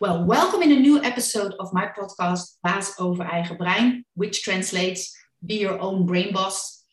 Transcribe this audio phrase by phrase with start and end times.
[0.00, 5.16] Well, welcome in a new episode of my podcast, Baas over eigen brein, which translates
[5.44, 6.84] Be Your Own Brain Boss,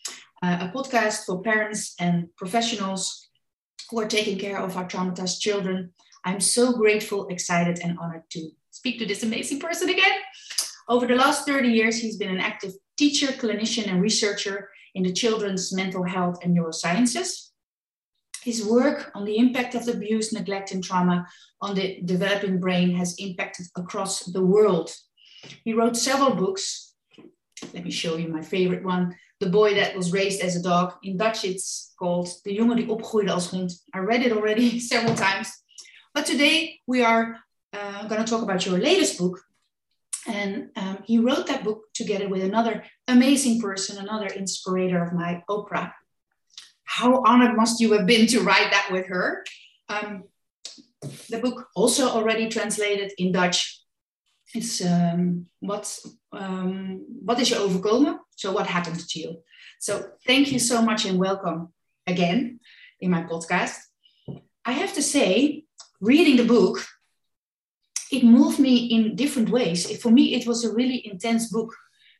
[0.41, 3.29] uh, a podcast for parents and professionals
[3.89, 5.93] who are taking care of our traumatized children.
[6.25, 10.17] I'm so grateful, excited, and honored to speak to this amazing person again.
[10.87, 15.13] Over the last 30 years, he's been an active teacher, clinician, and researcher in the
[15.13, 17.49] children's mental health and neurosciences.
[18.43, 21.25] His work on the impact of abuse, neglect, and trauma
[21.61, 24.91] on the developing brain has impacted across the world.
[25.63, 26.93] He wrote several books.
[27.73, 30.93] Let me show you my favorite one The Boy That Was Raised as a Dog.
[31.03, 33.71] In Dutch, it's called De jongen die opgroeide als hond.
[33.93, 35.49] I read it already several times.
[36.13, 37.39] But today we are
[37.71, 39.39] uh, going to talk about your latest book.
[40.27, 45.43] And um, he wrote that book together with another amazing person, another inspirator of my
[45.49, 45.91] Oprah,
[46.93, 49.43] how honored must you have been to write that with her?
[49.89, 50.25] Um,
[51.29, 53.81] the book also already translated in Dutch.
[54.53, 58.19] It's um, what's um, what is je overkomen?
[58.35, 59.41] So what happened to you?
[59.79, 61.73] So thank you so much and welcome
[62.05, 62.59] again
[62.99, 63.77] in my podcast.
[64.63, 65.65] I have to say,
[65.99, 66.77] reading the book,
[68.11, 69.79] it moved me in different ways.
[69.97, 71.73] For me, it was a really intense book.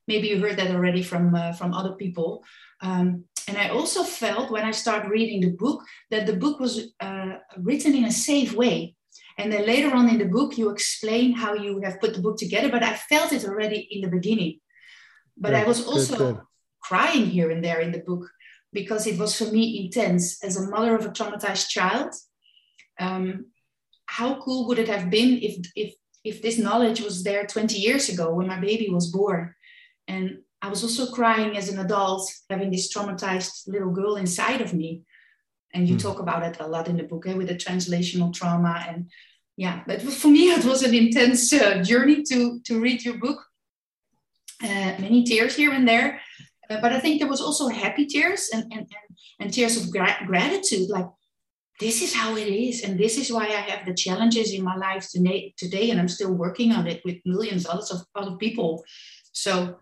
[0.08, 2.44] Maybe you heard that already from uh, from other people.
[2.82, 6.94] Um, and I also felt when I started reading the book that the book was
[7.00, 8.96] uh, written in a safe way.
[9.38, 12.38] And then later on in the book, you explain how you have put the book
[12.38, 14.60] together, but I felt it already in the beginning.
[15.36, 16.44] But good, I was also good, good.
[16.82, 18.30] crying here and there in the book
[18.72, 22.14] because it was for me intense as a mother of a traumatized child.
[23.00, 23.48] Um,
[24.06, 28.10] how cool would it have been if, if, if this knowledge was there 20 years
[28.10, 29.54] ago when my baby was born?
[30.08, 34.74] And I was also crying as an adult, having this traumatized little girl inside of
[34.74, 35.02] me.
[35.74, 36.02] And you mm.
[36.02, 38.82] talk about it a lot in the book eh, with the translational trauma.
[38.88, 39.12] And
[39.58, 43.44] yeah, but for me, it was an intense uh, journey to, to read your book.
[44.64, 46.22] Uh, many tears here and there.
[46.70, 49.92] Uh, but I think there was also happy tears and, and, and, and tears of
[49.92, 50.90] gra- gratitude.
[50.90, 51.10] Like,
[51.82, 52.84] this is how it is.
[52.84, 56.08] And this is why I have the challenges in my life today, today and I'm
[56.08, 57.84] still working on it with millions of
[58.16, 58.86] other people.
[59.34, 59.76] So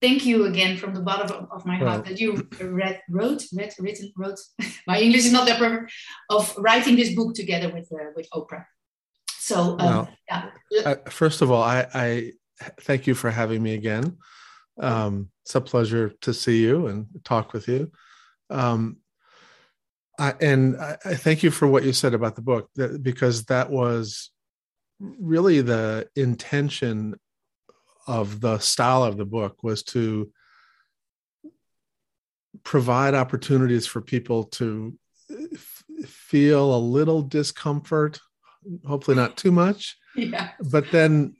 [0.00, 4.12] thank you again from the bottom of, my heart that you read, wrote, read, written,
[4.16, 4.38] wrote.
[4.86, 5.92] my English is not that perfect.
[6.30, 8.64] Of writing this book together with uh, with Oprah.
[9.38, 10.50] So um, yeah.
[10.84, 12.32] Uh, first of all, I, I,
[12.80, 14.18] thank you for having me again.
[14.80, 17.90] Um, it's a pleasure to see you and talk with you.
[18.50, 18.98] Um,
[20.18, 23.44] I, and I, I thank you for what you said about the book that, because
[23.44, 24.30] that was
[25.00, 27.18] really the intention
[28.08, 30.32] of the style of the book was to
[32.64, 34.98] provide opportunities for people to
[35.30, 38.18] uh, f- feel a little discomfort
[38.86, 40.50] hopefully not too much yeah.
[40.70, 41.34] but then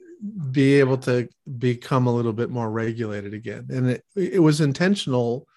[0.51, 5.47] be able to become a little bit more regulated again and it, it was intentional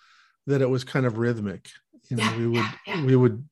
[0.47, 1.69] that it was kind of rhythmic
[2.09, 3.05] you know yeah, we would yeah, yeah.
[3.05, 3.44] we would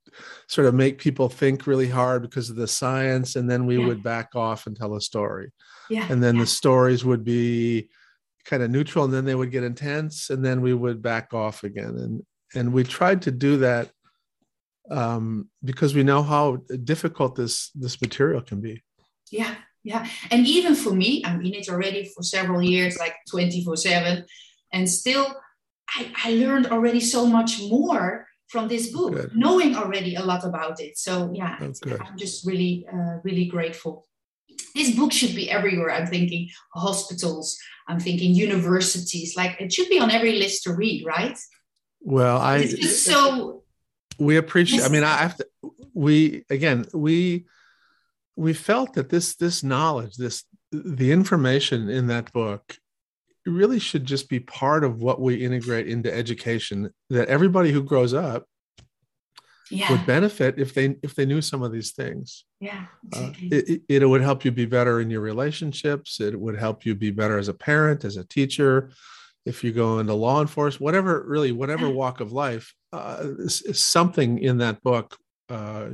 [0.48, 4.02] sort of make people think really hard because of the science and then we would
[4.02, 5.52] back off and tell a story
[5.90, 7.88] yeah and then the stories would be
[8.44, 11.64] kind of neutral and then they would get intense and then we would back off
[11.64, 12.22] again and
[12.54, 13.90] and we tried to do that
[14.90, 18.82] um, because we know how difficult this this material can be
[19.30, 23.76] yeah yeah and even for me i mean it's already for several years like 24
[23.76, 24.24] 7
[24.72, 25.34] and still
[25.96, 29.30] I, I learned already so much more from this book, good.
[29.34, 30.98] knowing already a lot about it.
[30.98, 34.08] So yeah, oh, I'm just really, uh, really grateful.
[34.74, 35.90] This book should be everywhere.
[35.90, 37.58] I'm thinking hospitals.
[37.88, 39.36] I'm thinking universities.
[39.36, 41.38] Like it should be on every list to read, right?
[42.00, 43.64] Well, I it's just so.
[44.18, 44.82] We appreciate.
[44.82, 45.46] I mean, I have to.
[45.94, 47.46] We again, we
[48.36, 52.76] we felt that this this knowledge, this the information in that book
[53.46, 58.14] really should just be part of what we integrate into education that everybody who grows
[58.14, 58.46] up
[59.70, 59.90] yeah.
[59.90, 64.06] would benefit if they if they knew some of these things yeah uh, it, it,
[64.06, 67.48] would help you be better in your relationships it would help you be better as
[67.48, 68.90] a parent as a teacher
[69.46, 74.58] if you go into law enforcement whatever really whatever walk of life uh, something in
[74.58, 75.16] that book
[75.48, 75.90] uh,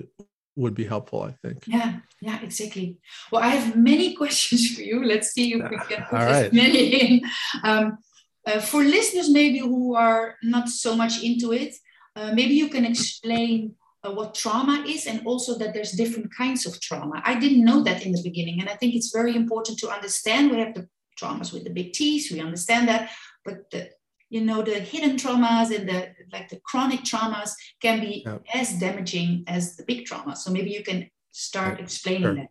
[0.57, 1.65] would be helpful, I think.
[1.67, 2.97] Yeah, yeah, exactly.
[3.31, 5.05] Well, I have many questions for you.
[5.05, 7.21] Let's see if we can put as many in.
[7.63, 7.99] Um,
[8.47, 11.75] uh, for listeners, maybe who are not so much into it,
[12.17, 16.67] uh, maybe you can explain uh, what trauma is and also that there's different kinds
[16.67, 17.23] of trauma.
[17.25, 20.51] I didn't know that in the beginning, and I think it's very important to understand.
[20.51, 20.89] We have the
[21.21, 23.11] traumas with the big T's, we understand that,
[23.45, 23.91] but the
[24.29, 28.39] you know the hidden traumas and the like the chronic traumas can be yeah.
[28.53, 32.35] as damaging as the big trauma so maybe you can start explaining sure.
[32.35, 32.49] that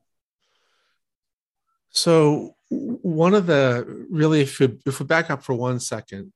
[1.96, 6.34] So one of the really, if we, if we back up for one second,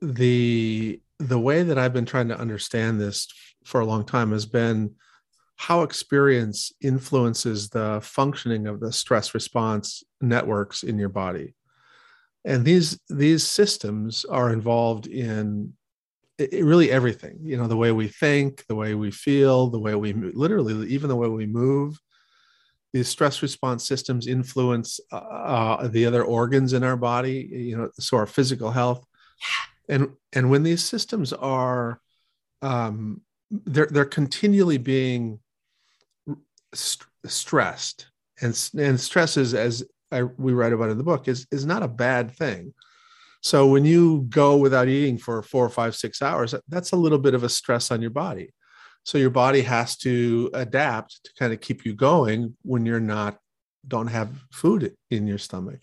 [0.00, 3.28] the the way that I've been trying to understand this
[3.64, 4.94] for a long time has been
[5.56, 11.54] how experience influences the functioning of the stress response networks in your body.
[12.46, 15.74] And these these systems are involved in
[16.38, 20.14] really everything you know the way we think the way we feel the way we
[20.14, 22.00] literally even the way we move.
[22.94, 27.90] These stress response systems influence uh, uh, the other organs in our body you know
[27.98, 29.04] so our physical health
[29.90, 32.00] and and when these systems are
[32.62, 33.20] um,
[33.50, 35.40] they're they're continually being
[36.72, 38.06] st- stressed.
[38.40, 41.82] And and stress is as I, we write about in the book is is not
[41.82, 42.72] a bad thing.
[43.42, 47.18] So when you go without eating for four or five six hours that's a little
[47.18, 48.52] bit of a stress on your body.
[49.02, 53.38] So your body has to adapt to kind of keep you going when you're not
[53.88, 55.80] don't have food in your stomach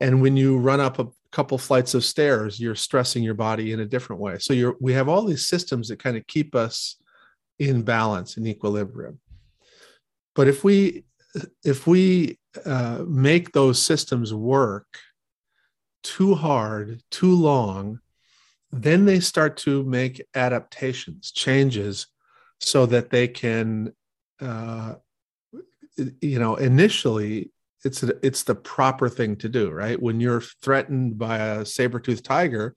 [0.00, 3.80] and when you run up a couple flights of stairs you're stressing your body in
[3.80, 4.38] a different way.
[4.38, 6.96] So you're we have all these systems that kind of keep us
[7.58, 9.18] in balance in equilibrium.
[10.34, 11.04] But if we
[11.64, 14.86] if we uh, make those systems work
[16.02, 18.00] too hard too long
[18.72, 22.06] then they start to make adaptations changes
[22.60, 23.92] so that they can
[24.40, 24.94] uh,
[26.20, 27.50] you know initially
[27.86, 30.00] it's it's the proper thing to do right?
[30.00, 32.74] When you're threatened by a saber-toothed tiger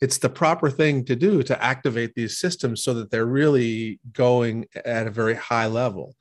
[0.00, 4.66] it's the proper thing to do to activate these systems so that they're really going
[4.84, 6.16] at a very high level.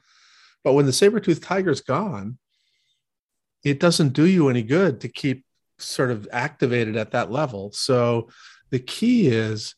[0.64, 2.38] But when the saber-toothed tiger's gone
[3.64, 5.46] it doesn't do you any good to keep
[5.80, 7.72] sort of activated at that level.
[7.72, 8.30] So
[8.72, 9.76] the key is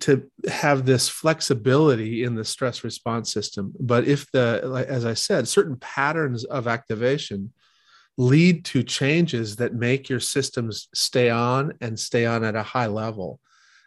[0.00, 3.72] to have this flexibility in the stress response system.
[3.80, 7.52] But if the as i said certain patterns of activation
[8.20, 12.86] lead to changes that make your systems stay on and stay on at a high
[12.86, 13.40] level.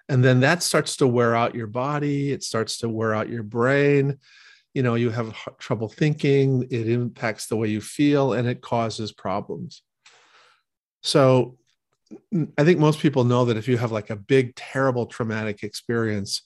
[0.10, 2.32] And then that starts to wear out your body.
[2.32, 4.18] It starts to wear out your brain.
[4.74, 6.68] You know you have trouble thinking.
[6.72, 9.84] It impacts the way you feel and it causes problems.
[11.02, 11.58] So
[12.58, 16.42] I think most people know that if you have like a big, terrible traumatic experience,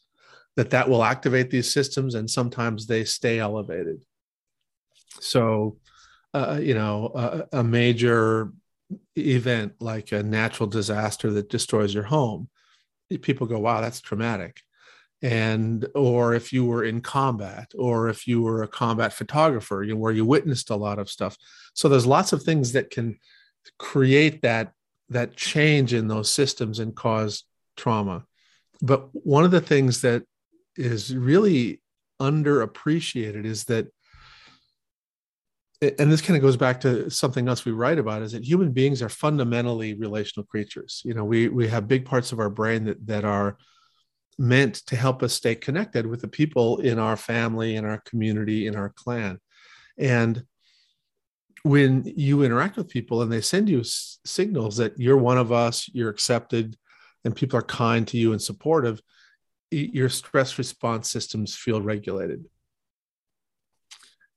[0.57, 4.03] that that will activate these systems, and sometimes they stay elevated.
[5.19, 5.77] So,
[6.33, 8.51] uh, you know, a, a major
[9.17, 12.49] event like a natural disaster that destroys your home,
[13.21, 14.61] people go, "Wow, that's traumatic."
[15.23, 19.95] and or if you were in combat or if you were a combat photographer you
[19.95, 21.35] know, where you witnessed a lot of stuff
[21.73, 23.17] so there's lots of things that can
[23.77, 24.73] create that
[25.09, 27.43] that change in those systems and cause
[27.75, 28.25] trauma.
[28.81, 30.23] But one of the things that
[30.75, 31.81] is really
[32.21, 33.87] underappreciated is that
[35.81, 38.71] and this kind of goes back to something else we write about is that human
[38.71, 42.85] beings are fundamentally relational creatures you know we we have big parts of our brain
[42.85, 43.57] that that are
[44.39, 48.67] meant to help us stay connected with the people in our family in our community
[48.67, 49.39] in our clan
[49.97, 50.43] and
[51.63, 55.51] when you interact with people and they send you s- signals that you're one of
[55.51, 56.77] us, you're accepted,
[57.25, 59.01] and people are kind to you and supportive,
[59.69, 62.45] your stress response systems feel regulated.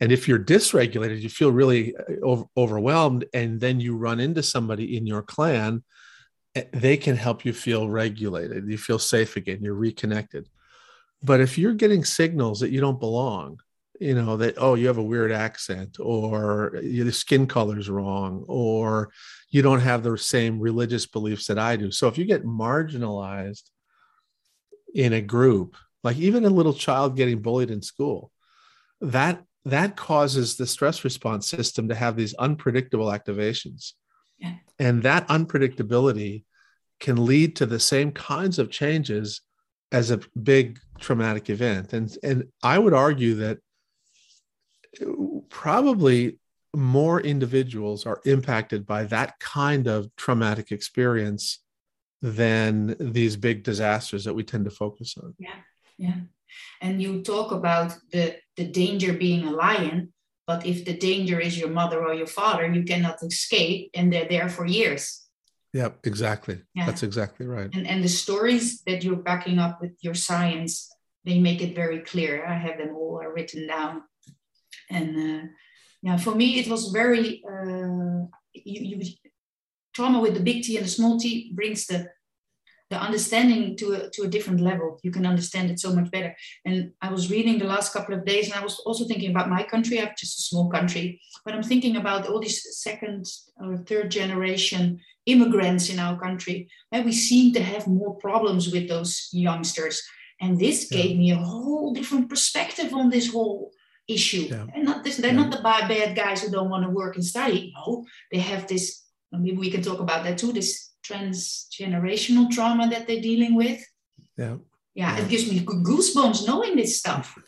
[0.01, 4.43] And if you're dysregulated, you feel really uh, over, overwhelmed, and then you run into
[4.43, 5.83] somebody in your clan,
[6.55, 8.69] eh, they can help you feel regulated.
[8.69, 10.49] You feel safe again, you're reconnected.
[11.23, 13.61] But if you're getting signals that you don't belong,
[14.01, 19.11] you know that oh you have a weird accent or your skin color's wrong or
[19.51, 23.71] you don't have the same religious beliefs that i do so if you get marginalized
[24.95, 28.33] in a group like even a little child getting bullied in school
[29.03, 33.93] that that causes the stress response system to have these unpredictable activations
[34.39, 34.55] yeah.
[34.79, 36.45] and that unpredictability
[36.99, 39.43] can lead to the same kinds of changes
[39.93, 43.59] as a big traumatic event and and i would argue that
[45.49, 46.39] probably
[46.75, 51.61] more individuals are impacted by that kind of traumatic experience
[52.23, 55.35] than these big disasters that we tend to focus on.
[55.39, 55.55] Yeah,
[55.97, 56.17] yeah.
[56.81, 60.13] And you talk about the the danger being a lion,
[60.47, 64.29] but if the danger is your mother or your father, you cannot escape, and they're
[64.29, 65.03] there for years.
[65.73, 66.63] Yeah, exactly.
[66.75, 66.87] Yeah.
[66.87, 67.71] That's exactly right.
[67.75, 70.89] And and the stories that you're backing up with your science,
[71.25, 72.45] they make it very clear.
[72.47, 74.03] I have them all written down
[74.91, 75.47] and uh,
[76.03, 79.03] yeah, for me, it was very, uh, you, you,
[79.95, 82.09] trauma with the big T and the small t brings the
[82.91, 84.99] the understanding to a, to a different level.
[85.03, 86.35] You can understand it so much better.
[86.65, 89.49] And I was reading the last couple of days, and I was also thinking about
[89.49, 89.99] my country.
[89.99, 94.11] I have just a small country, but I'm thinking about all these second or third
[94.11, 96.69] generation immigrants in our country.
[96.91, 100.03] And we seem to have more problems with those youngsters.
[100.41, 101.03] And this yeah.
[101.03, 103.71] gave me a whole different perspective on this whole
[104.09, 104.49] issue.
[104.51, 104.67] Yeah.
[104.75, 105.43] And not this, they're yeah.
[105.43, 107.73] not the bad guys who don't want to work and study.
[107.77, 109.05] No, they have this.
[109.31, 110.53] Maybe we can talk about that too.
[110.53, 113.85] This transgenerational trauma that they're dealing with.
[114.37, 114.57] Yeah.
[114.95, 117.39] Yeah, it gives me goosebumps knowing this stuff.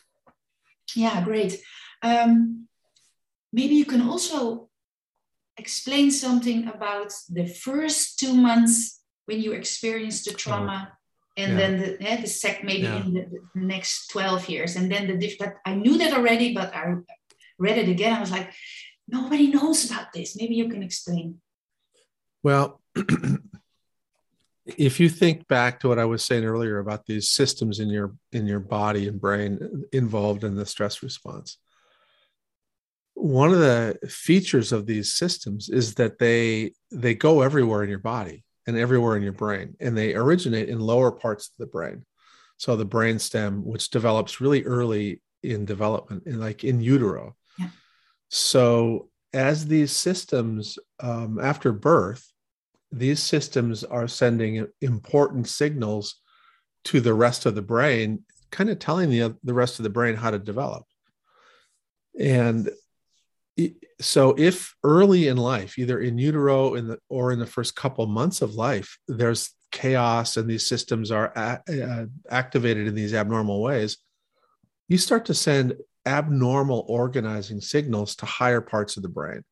[0.94, 1.60] Yeah, great.
[2.02, 2.68] Um,
[3.52, 4.68] maybe you can also
[5.56, 10.88] explain something about the first two months when you experienced the trauma.
[10.90, 10.96] Oh,
[11.36, 11.58] and yeah.
[11.58, 13.04] then the, yeah, the sec maybe yeah.
[13.04, 16.52] in the, the, next 12 years and then the diff that i knew that already
[16.52, 16.94] but i
[17.58, 18.52] read it again i was like
[19.08, 21.40] nobody knows about this maybe you can explain
[22.42, 22.82] well
[24.64, 28.14] if you think back to what I was saying earlier about these systems in your
[28.32, 31.58] in your body and brain involved in the stress response,
[33.14, 37.98] one of the features of these systems is that they they go everywhere in your
[37.98, 42.04] body and everywhere in your brain, and they originate in lower parts of the brain.
[42.56, 47.34] So the brain stem, which develops really early in development, in like in utero.
[47.58, 47.70] Yeah.
[48.28, 52.31] So as these systems um, after birth
[52.92, 56.16] these systems are sending important signals
[56.84, 60.14] to the rest of the brain, kind of telling the, the rest of the brain
[60.14, 60.84] how to develop.
[62.18, 62.70] And
[64.00, 68.06] so, if early in life, either in utero in the, or in the first couple
[68.06, 73.62] months of life, there's chaos and these systems are a, uh, activated in these abnormal
[73.62, 73.98] ways,
[74.88, 79.42] you start to send abnormal organizing signals to higher parts of the brain.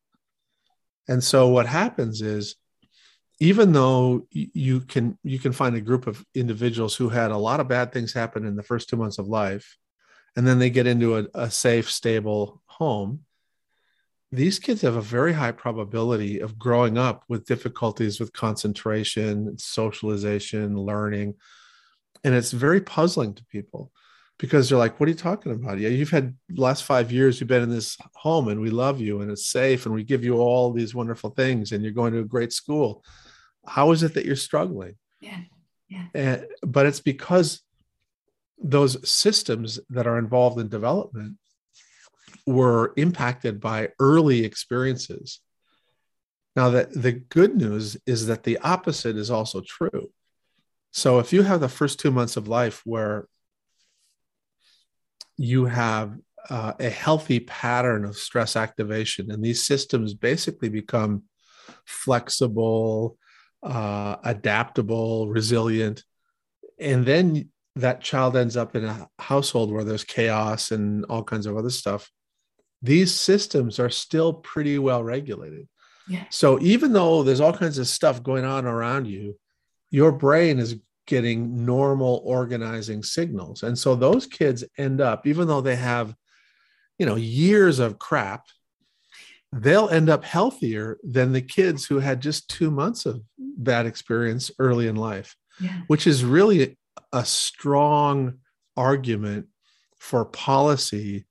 [1.07, 2.55] And so, what happens is
[3.41, 7.59] even though you can you can find a group of individuals who had a lot
[7.59, 9.77] of bad things happen in the first two months of life
[10.35, 13.21] and then they get into a, a safe stable home
[14.31, 20.77] these kids have a very high probability of growing up with difficulties with concentration socialization
[20.77, 21.33] learning
[22.23, 23.91] and it's very puzzling to people
[24.37, 25.79] because they're like what are you talking about?
[25.79, 29.21] Yeah you've had last five years you've been in this home and we love you
[29.21, 32.19] and it's safe and we give you all these wonderful things and you're going to
[32.19, 33.03] a great school
[33.65, 34.95] how is it that you're struggling?
[35.19, 35.41] Yeah
[35.91, 36.05] yeah.
[36.15, 37.61] And, but it's because
[38.57, 41.37] those systems that are involved in development
[42.47, 45.41] were impacted by early experiences.
[46.55, 50.11] Now that the good news is that the opposite is also true.
[50.91, 53.27] So if you have the first two months of life where
[55.37, 56.17] you have
[56.49, 61.23] uh, a healthy pattern of stress activation and these systems basically become
[61.85, 63.17] flexible
[63.63, 66.03] uh, adaptable, resilient.
[66.79, 71.45] And then that child ends up in a household where there's chaos and all kinds
[71.45, 72.09] of other stuff.
[72.81, 75.67] These systems are still pretty well regulated.
[76.07, 76.23] Yeah.
[76.29, 79.37] So even though there's all kinds of stuff going on around you,
[79.91, 83.63] your brain is getting normal organizing signals.
[83.63, 86.15] And so those kids end up, even though they have,
[86.97, 88.45] you know, years of crap
[89.51, 94.49] they'll end up healthier than the kids who had just two months of bad experience
[94.59, 95.81] early in life, yeah.
[95.87, 96.77] which is really
[97.11, 98.39] a strong
[98.77, 99.47] argument
[99.99, 101.25] for policy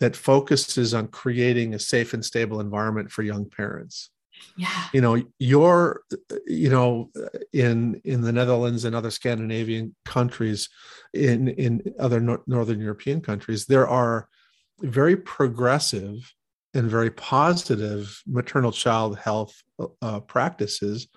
[0.00, 4.10] that focuses on creating a safe and stable environment for young parents
[4.56, 6.02] yeah you know you're
[6.46, 7.10] you know
[7.52, 10.68] in in the netherlands and other scandinavian countries
[11.12, 14.28] in in other no- northern european countries there are
[14.80, 16.32] very progressive
[16.74, 19.54] and very positive maternal child health
[20.02, 21.08] uh, practices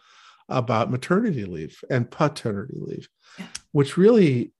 [0.50, 3.48] about maternity leave and paternity leave, yeah.
[3.72, 4.54] which really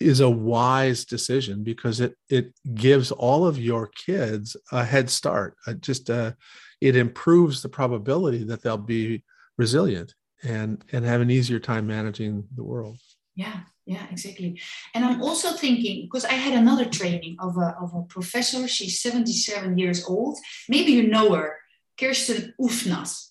[0.00, 5.56] is a wise decision because it it gives all of your kids a head start.
[5.66, 6.32] Uh, just uh,
[6.80, 9.22] it improves the probability that they'll be
[9.58, 12.98] resilient and and have an easier time managing the world.
[13.36, 14.60] Yeah, yeah, exactly.
[14.94, 18.68] And I'm also thinking because I had another training of a of a professor.
[18.68, 20.38] She's 77 years old.
[20.68, 21.56] Maybe you know her,
[21.98, 23.30] Kerstin Uvnäs.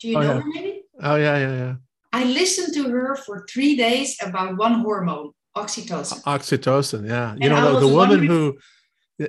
[0.00, 0.40] Do you oh, know yeah.
[0.40, 0.46] her?
[0.46, 0.82] Maybe.
[1.02, 1.74] Oh yeah, yeah, yeah.
[2.10, 6.22] I listened to her for three days about one hormone, oxytocin.
[6.22, 7.34] Oxytocin, yeah.
[7.34, 8.56] You and know the, the woman who,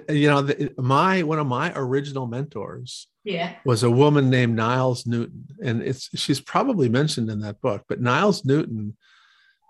[0.07, 3.07] you know, the, my one of my original mentors.
[3.25, 3.55] Yeah.
[3.65, 7.83] Was a woman named Niles Newton, and it's she's probably mentioned in that book.
[7.89, 8.95] But Niles Newton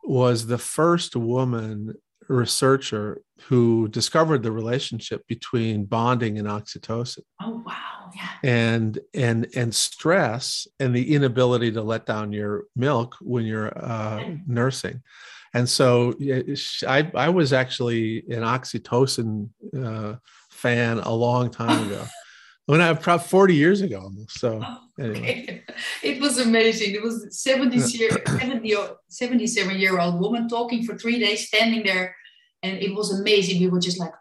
[0.08, 1.96] was the first woman
[2.28, 7.22] researcher who discovered the relationship between bonding and oxytocin.
[7.42, 8.30] Oh wow yeah.
[8.44, 14.20] and and and stress and the inability to let down your milk when you're uh,
[14.20, 14.36] yeah.
[14.48, 15.02] nursing
[15.54, 16.14] and so
[16.88, 20.16] I, I was actually an oxytocin uh,
[20.52, 22.06] fan a long time ago
[22.68, 24.40] when I have probably 40 years ago almost.
[24.40, 25.64] So oh, anyway.
[26.04, 26.94] it was amazing.
[26.94, 28.76] It was 70, year, 70
[29.08, 32.16] 77 year old woman talking for three days, standing there.
[32.64, 33.62] And it was amazing.
[33.62, 34.12] We were just like,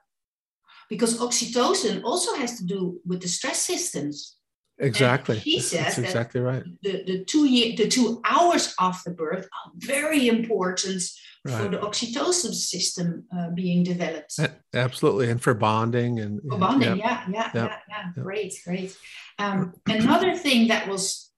[0.88, 4.36] because oxytocin also has to do with the stress systems.
[4.78, 5.36] Exactly.
[5.36, 6.62] And he says That's exactly right.
[6.82, 11.02] The, the two year, the two hours after birth are very important
[11.46, 11.62] right.
[11.62, 14.38] for the oxytocin system uh, being developed.
[14.74, 18.22] Absolutely, and for bonding and for bonding, yeah, yeah, yeah, yeah, yeah.
[18.22, 18.96] Great, great.
[19.38, 21.30] Um, another thing that was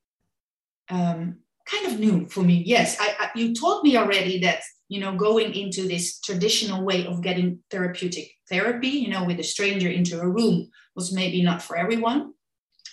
[0.91, 2.63] um, kind of new for me.
[2.67, 7.07] Yes, I, I, you told me already that you know going into this traditional way
[7.07, 11.63] of getting therapeutic therapy, you know, with a stranger into a room was maybe not
[11.63, 12.33] for everyone.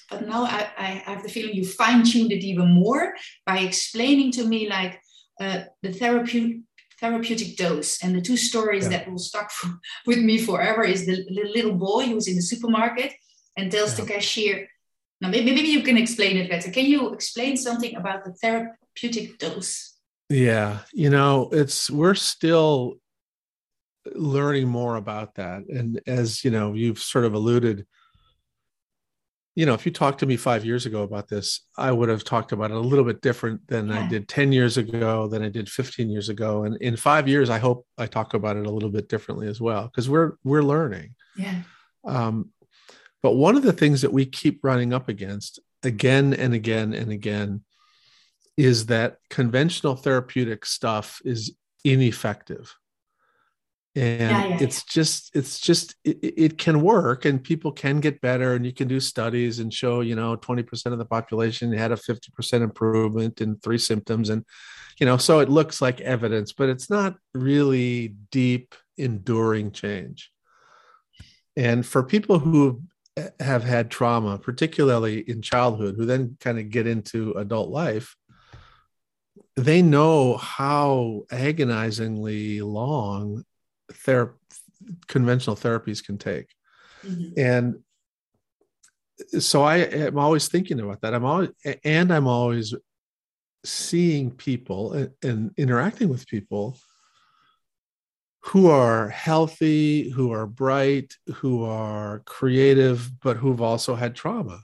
[0.09, 4.31] But now I, I have the feeling you fine tuned it even more by explaining
[4.33, 5.01] to me like
[5.39, 6.57] uh, the therapeutic
[6.99, 8.01] therapeutic dose.
[8.01, 8.89] And the two stories yeah.
[8.89, 9.69] that will stuck for,
[10.05, 13.13] with me forever is the, the, little boy who's in the supermarket
[13.57, 14.05] and tells yeah.
[14.05, 14.67] the cashier,
[15.21, 16.71] now maybe, maybe you can explain it better.
[16.71, 19.93] Can you explain something about the therapeutic dose?
[20.29, 22.95] Yeah, you know, it's we're still
[24.13, 25.67] learning more about that.
[25.69, 27.85] And as you know, you've sort of alluded,
[29.55, 32.25] you know, if you talked to me five years ago about this, I would have
[32.25, 34.03] talked about it a little bit different than yeah.
[34.03, 36.65] I did 10 years ago, than I did 15 years ago.
[36.65, 39.61] And in five years, I hope I talk about it a little bit differently as
[39.61, 41.15] well, because we're we're learning.
[41.37, 41.61] Yeah.
[42.03, 42.49] Um,
[43.23, 47.11] but one of the things that we keep running up against again and again and
[47.11, 47.63] again
[48.57, 52.75] is that conventional therapeutic stuff is ineffective
[53.95, 54.91] and yeah, yeah, it's yeah.
[54.91, 58.87] just it's just it, it, can work and people can get better and you can
[58.87, 63.57] do studies and show you know 20% of the population had a 50% improvement in
[63.57, 64.43] three symptoms and
[64.99, 70.31] you know so it looks like evidence but it's not really deep enduring change
[71.55, 72.81] and for people who
[73.39, 78.17] have had trauma particularly in childhood who then kind of get into adult life
[79.55, 83.45] they know how agonizingly long
[83.91, 84.35] ther-
[85.07, 86.47] conventional therapies can take.
[87.03, 87.39] Mm-hmm.
[87.39, 87.79] And
[89.41, 91.13] so I am always thinking about that.
[91.13, 91.49] I'm always,
[91.83, 92.73] and I'm always
[93.63, 96.77] seeing people and, and interacting with people
[98.41, 104.61] who are healthy, who are bright, who are creative, but who've also had trauma.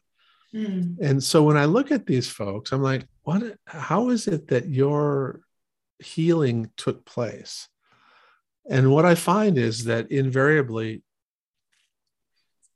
[0.54, 1.00] Mm.
[1.02, 4.68] And so when I look at these folks, I'm like, what how is it that
[4.68, 5.42] your
[6.00, 7.68] healing took place?
[8.70, 11.04] And what I find is that invariably,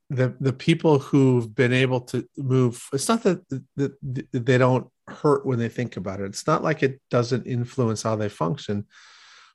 [0.10, 5.46] the the people who've been able to move, it's not that, that they don't hurt
[5.46, 6.26] when they think about it.
[6.26, 8.86] It's not like it doesn't influence how they function,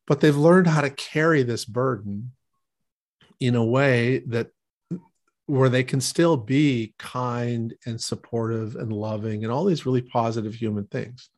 [0.06, 2.32] but they've learned how to carry this burden
[3.38, 4.50] in a way that
[5.46, 10.54] where they can still be kind and supportive and loving and all these really positive
[10.54, 11.28] human things.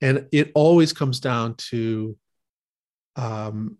[0.00, 2.16] And it always comes down to
[3.18, 3.76] um,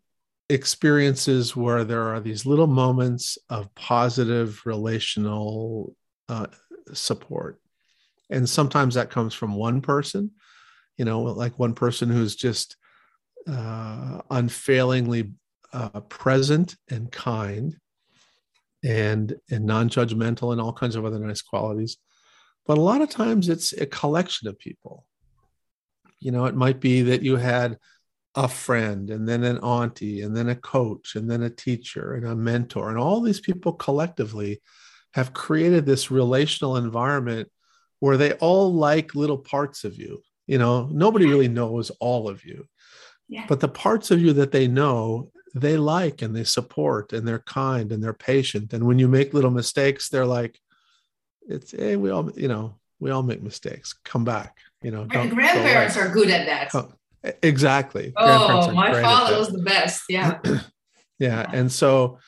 [0.51, 5.95] experiences where there are these little moments of positive relational
[6.29, 6.47] uh,
[6.93, 7.61] support.
[8.31, 10.33] And sometimes that comes from one person,
[10.97, 12.77] you know, like one person who's just
[13.47, 15.33] uh, unfailingly
[15.73, 17.77] uh, present and kind
[18.85, 21.97] and and non-judgmental and all kinds of other nice qualities
[22.65, 25.05] but a lot of times it's a collection of people
[26.21, 27.77] you know it might be that you had
[28.39, 32.25] a friend and then an auntie and then a coach and then a teacher and
[32.25, 34.63] a mentor and all these people collectively
[35.15, 37.51] have created this relational environment
[37.99, 40.89] where they all like little parts of you you know?
[40.91, 42.69] Nobody really knows all of you
[43.29, 43.45] yeah.
[43.49, 47.41] but the parts of you that they know they like and they support and they're
[47.41, 50.61] kind and they're patient and when you make little mistakes they're like
[51.49, 53.95] it's hey we all you know we all make mistakes.
[54.05, 56.71] Come back you know my grandparents are good at that.
[56.71, 56.95] Come,
[57.43, 58.13] Exactly.
[58.17, 60.03] Oh, my father was the best.
[60.09, 60.39] Yeah.
[60.45, 60.61] yeah.
[61.19, 61.51] yeah.
[61.53, 62.19] And so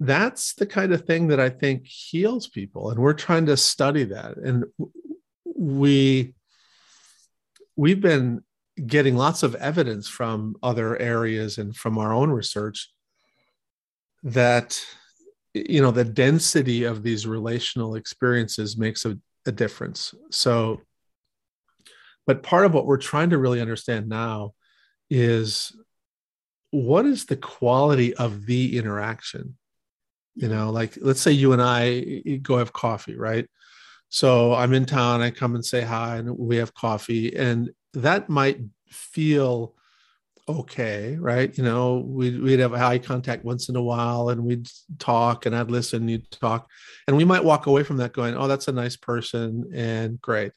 [0.00, 2.90] that's the kind of thing that I think heals people.
[2.90, 4.36] And we're trying to study that.
[4.36, 4.64] And
[5.44, 6.34] we
[7.76, 8.42] we've been
[8.86, 12.90] getting lots of evidence from other areas and from our own research
[14.24, 14.80] that
[15.52, 20.80] you know the density of these relational experiences makes a, a difference so
[22.26, 24.54] but part of what we're trying to really understand now
[25.10, 25.76] is
[26.70, 29.56] what is the quality of the interaction?
[30.34, 32.00] you know like let's say you and i
[32.42, 33.48] go have coffee right?
[34.08, 38.28] So i'm in town i come and say hi and we have coffee and that
[38.28, 39.74] might feel
[40.48, 41.56] okay right?
[41.56, 45.56] You know we'd, we'd have eye contact once in a while and we'd talk and
[45.56, 46.68] i'd listen you'd talk
[47.06, 50.52] and we might walk away from that going oh that's a nice person and great.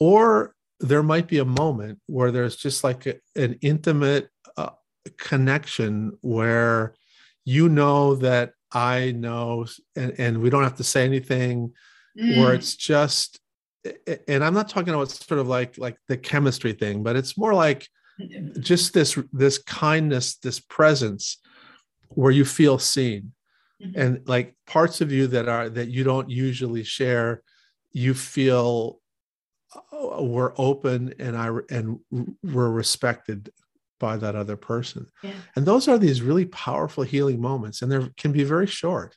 [0.00, 4.70] Or there might be a moment where there's just like a, an intimate uh,
[5.16, 6.94] connection where
[7.44, 11.72] you know that I know, and, and we don't have to say anything,
[12.18, 12.36] mm.
[12.38, 13.40] where it's just,
[14.26, 17.54] and I'm not talking about sort of like like the chemistry thing, but it's more
[17.54, 17.88] like
[18.60, 21.38] just this this kindness, this presence,
[22.08, 23.32] where you feel seen,
[23.82, 23.98] mm-hmm.
[23.98, 27.42] and like parts of you that are that you don't usually share,
[27.92, 29.00] you feel
[29.92, 32.00] were open and I and
[32.42, 33.50] were respected
[34.00, 35.06] by that other person.
[35.22, 35.32] Yeah.
[35.56, 39.16] And those are these really powerful healing moments, and they can be very short.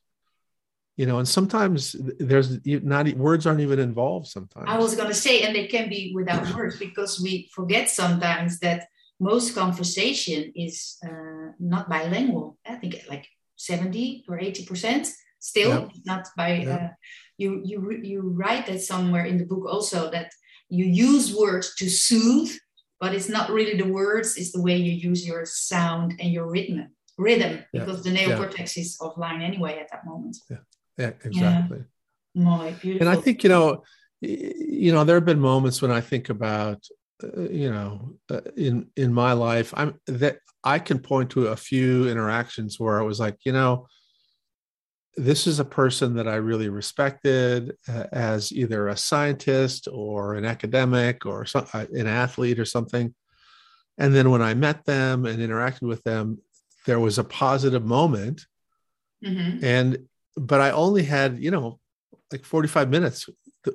[0.98, 4.28] You know, and sometimes there's not words aren't even involved.
[4.28, 7.90] Sometimes I was going to say, and they can be without words because we forget
[7.90, 8.88] sometimes that
[9.20, 12.58] most conversation is uh, not bilingual.
[12.68, 15.08] I think like seventy or eighty percent
[15.40, 15.92] still yep.
[16.06, 16.56] not by.
[16.56, 16.82] Yep.
[16.82, 16.88] Uh,
[17.38, 20.32] you you you write that somewhere in the book also that
[20.72, 22.52] you use words to soothe
[23.00, 26.50] but it's not really the words it's the way you use your sound and your
[26.50, 27.82] rhythm rhythm yeah.
[27.82, 28.82] because the neocortex yeah.
[28.82, 30.58] is offline anyway at that moment yeah
[30.98, 31.84] yeah exactly
[32.34, 32.98] yeah.
[33.00, 33.84] and i think you know
[34.22, 36.84] you know there have been moments when i think about
[37.24, 41.56] uh, you know uh, in in my life i'm that i can point to a
[41.56, 43.86] few interactions where i was like you know
[45.18, 50.46] this is a person that I really respected uh, as either a scientist or an
[50.46, 53.14] academic or some, uh, an athlete or something.
[53.98, 56.40] And then when I met them and interacted with them,
[56.86, 58.46] there was a positive moment.
[59.24, 59.64] Mm-hmm.
[59.64, 61.80] And, but I only had, you know,
[62.32, 63.30] like 45 minutes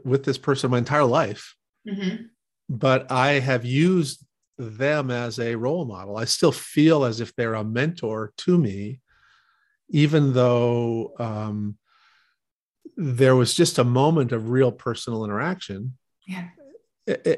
[0.05, 1.55] with this person my entire life.
[1.87, 2.25] Mm-hmm.
[2.69, 4.25] But I have used
[4.59, 6.17] them as a role model.
[6.17, 9.01] I still feel as if they're a mentor to me
[9.89, 11.77] even though um,
[12.97, 15.97] there was just a moment of real personal interaction.
[16.27, 16.49] Yeah.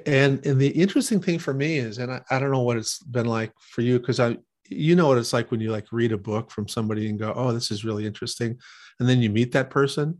[0.06, 3.02] And and the interesting thing for me is, and I, I don't know what it's
[3.02, 6.12] been like for you, because I you know what it's like when you like read
[6.12, 8.58] a book from somebody and go, oh, this is really interesting,
[8.98, 10.18] and then you meet that person,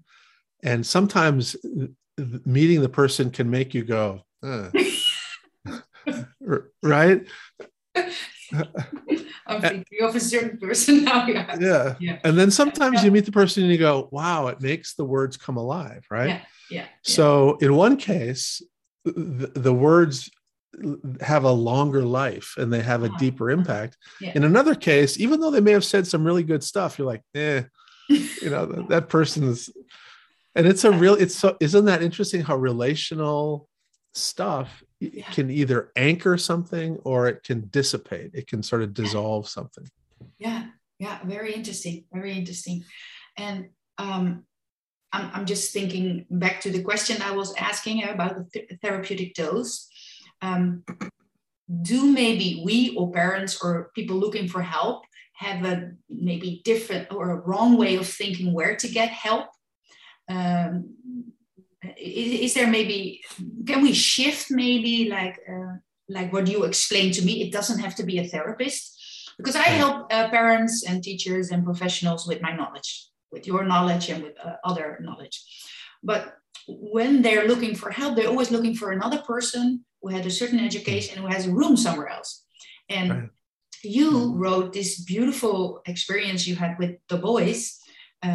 [0.63, 1.57] and sometimes
[2.45, 4.69] meeting the person can make you go, uh.
[6.83, 7.27] right?
[9.49, 11.27] I'm thinking of a certain person now.
[11.27, 11.57] Yeah.
[11.59, 11.95] yeah.
[11.99, 12.19] yeah.
[12.25, 13.07] And then sometimes yeah.
[13.07, 16.29] you meet the person and you go, wow, it makes the words come alive, right?
[16.29, 16.41] Yeah.
[16.71, 16.87] Yeah.
[17.03, 18.63] So in one case,
[19.05, 20.31] the, the words
[21.21, 23.19] have a longer life and they have a uh-huh.
[23.19, 23.97] deeper impact.
[24.21, 24.33] Yeah.
[24.35, 27.23] In another case, even though they may have said some really good stuff, you're like,
[27.35, 27.63] eh,
[28.09, 29.71] you know, that, that person is,
[30.55, 33.69] and it's a real, it's so, isn't that interesting how relational
[34.15, 35.31] stuff yeah.
[35.31, 38.31] can either anchor something or it can dissipate.
[38.35, 39.89] It can sort of dissolve something.
[40.39, 40.67] Yeah
[40.99, 42.85] yeah very interesting very interesting.
[43.37, 44.45] And um,
[45.13, 49.35] I'm, I'm just thinking back to the question i was asking about the th- therapeutic
[49.35, 49.89] dose.
[50.43, 50.85] Um,
[51.83, 57.31] do maybe we or parents or people looking for help have a maybe different or
[57.31, 59.49] a wrong way of thinking where to get help?
[60.29, 60.95] Um,
[61.97, 63.23] is, is, there maybe
[63.67, 65.77] can we shift maybe like uh,
[66.09, 67.43] like what you explained to me?
[67.43, 68.95] It doesn't have to be a therapist.
[69.37, 74.09] Because i help uh, parents and teachers and professionals with my knowledge with your knowledge
[74.09, 75.43] and with uh, other knowledge.
[76.03, 76.35] But
[76.67, 80.61] when they're looking for help they're always looking for another person who had a certain
[80.61, 82.45] education who has a room somewhere else.
[82.89, 83.29] And right.
[83.83, 87.79] you wrote this beautiful experience you had with the boys
[88.23, 88.31] um,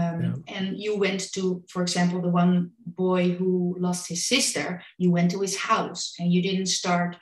[0.48, 0.56] yeah.
[0.56, 5.32] And you went to, for example, the one boy who lost his sister, you went
[5.32, 7.18] to his house and you didn't start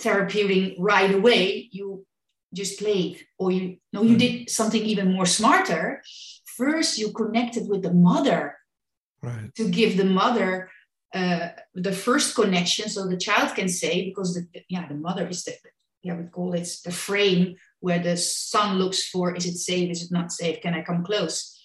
[0.00, 1.68] therapeuting right away.
[1.72, 2.04] You
[2.52, 4.18] just played, or you no, you mm.
[4.18, 6.02] did something even more smarter.
[6.56, 8.56] First, you connected with the mother
[9.22, 9.54] right.
[9.54, 10.70] to give the mother
[11.14, 15.44] uh, the first connection, so the child can say, because the yeah, the mother is
[15.44, 15.54] the
[16.02, 19.90] yeah we call it the frame where the son looks for: is it safe?
[19.90, 20.60] Is it not safe?
[20.60, 21.55] Can I come close?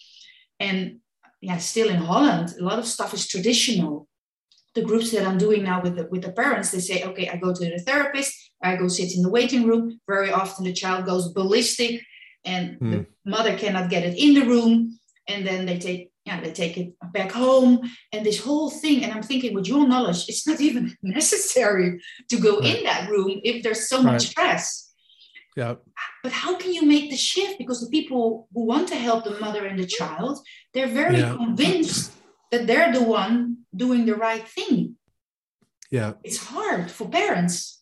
[0.62, 1.00] And
[1.42, 4.08] yeah, still in Holland, a lot of stuff is traditional.
[4.76, 7.36] The groups that I'm doing now with the, with the parents, they say, okay, I
[7.36, 10.00] go to the therapist, I go sit in the waiting room.
[10.08, 12.02] Very often the child goes ballistic
[12.46, 12.92] and mm.
[12.92, 13.30] the hmm.
[13.30, 14.98] mother cannot get it in the room.
[15.28, 17.82] And then they take, yeah, they take it back home.
[18.14, 22.38] And this whole thing, and I'm thinking with your knowledge, it's not even necessary to
[22.38, 22.78] go right.
[22.78, 24.91] in that room if there's so much stress.
[25.56, 25.76] Yeah.
[26.24, 27.58] But how can you make the shift?
[27.58, 30.40] Because the people who want to help the mother and the child,
[30.74, 31.36] they're very yeah.
[31.36, 32.14] convinced
[32.52, 34.96] that they're the one doing the right thing.
[35.90, 36.14] Yeah.
[36.24, 37.82] It's hard for parents.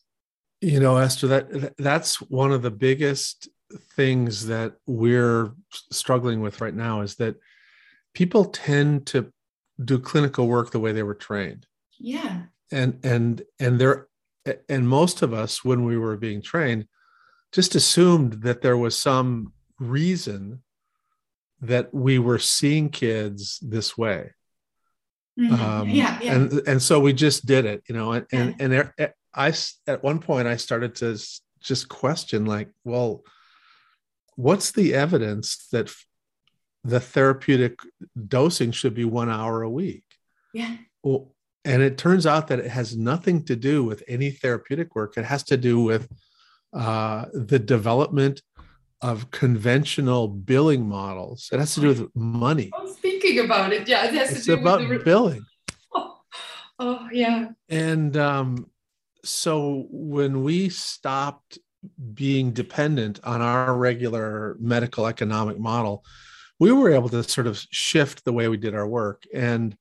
[0.62, 3.50] You know, Esther, that that's one of the biggest
[3.96, 5.54] things that we're
[5.92, 7.36] struggling with right now is that
[8.14, 9.32] people tend to
[9.84, 11.66] do clinical work the way they were trained.
[12.00, 12.44] Yeah.
[12.72, 14.08] And and and there
[14.68, 16.88] and most of us when we were being trained
[17.52, 20.62] just assumed that there was some reason
[21.62, 24.32] that we were seeing kids this way.
[25.40, 25.54] Mm-hmm.
[25.54, 26.36] Um, yeah, yeah.
[26.36, 28.12] And and so we just did it, you know.
[28.12, 28.40] And yeah.
[28.40, 28.94] and, and there,
[29.34, 29.54] I
[29.88, 31.18] at one point I started to
[31.62, 33.24] just question, like, well,
[34.36, 35.94] what's the evidence that
[36.84, 37.80] the therapeutic
[38.28, 40.04] dosing should be one hour a week?
[40.54, 40.76] Yeah.
[41.04, 41.34] Well,
[41.66, 45.18] and it turns out that it has nothing to do with any therapeutic work.
[45.18, 46.10] It has to do with
[46.74, 48.42] uh, the development
[49.02, 51.50] of conventional billing models.
[51.52, 52.70] It has to do with money.
[52.78, 53.88] I'm thinking about it.
[53.88, 55.06] Yeah, it has it's to do about with the...
[55.06, 55.46] billing.
[55.94, 56.18] Oh,
[56.80, 57.50] oh yeah.
[57.70, 58.70] And um,
[59.24, 61.60] so when we stopped
[62.14, 66.04] being dependent on our regular medical economic model,
[66.60, 69.24] we were able to sort of shift the way we did our work.
[69.34, 69.78] And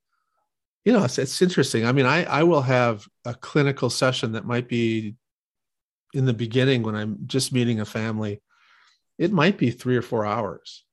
[0.84, 1.84] you know, it's, it's interesting.
[1.84, 5.16] I mean, I I will have a clinical session that might be
[6.14, 8.40] in the beginning when I'm just meeting a family,
[9.18, 10.84] it might be three or four hours.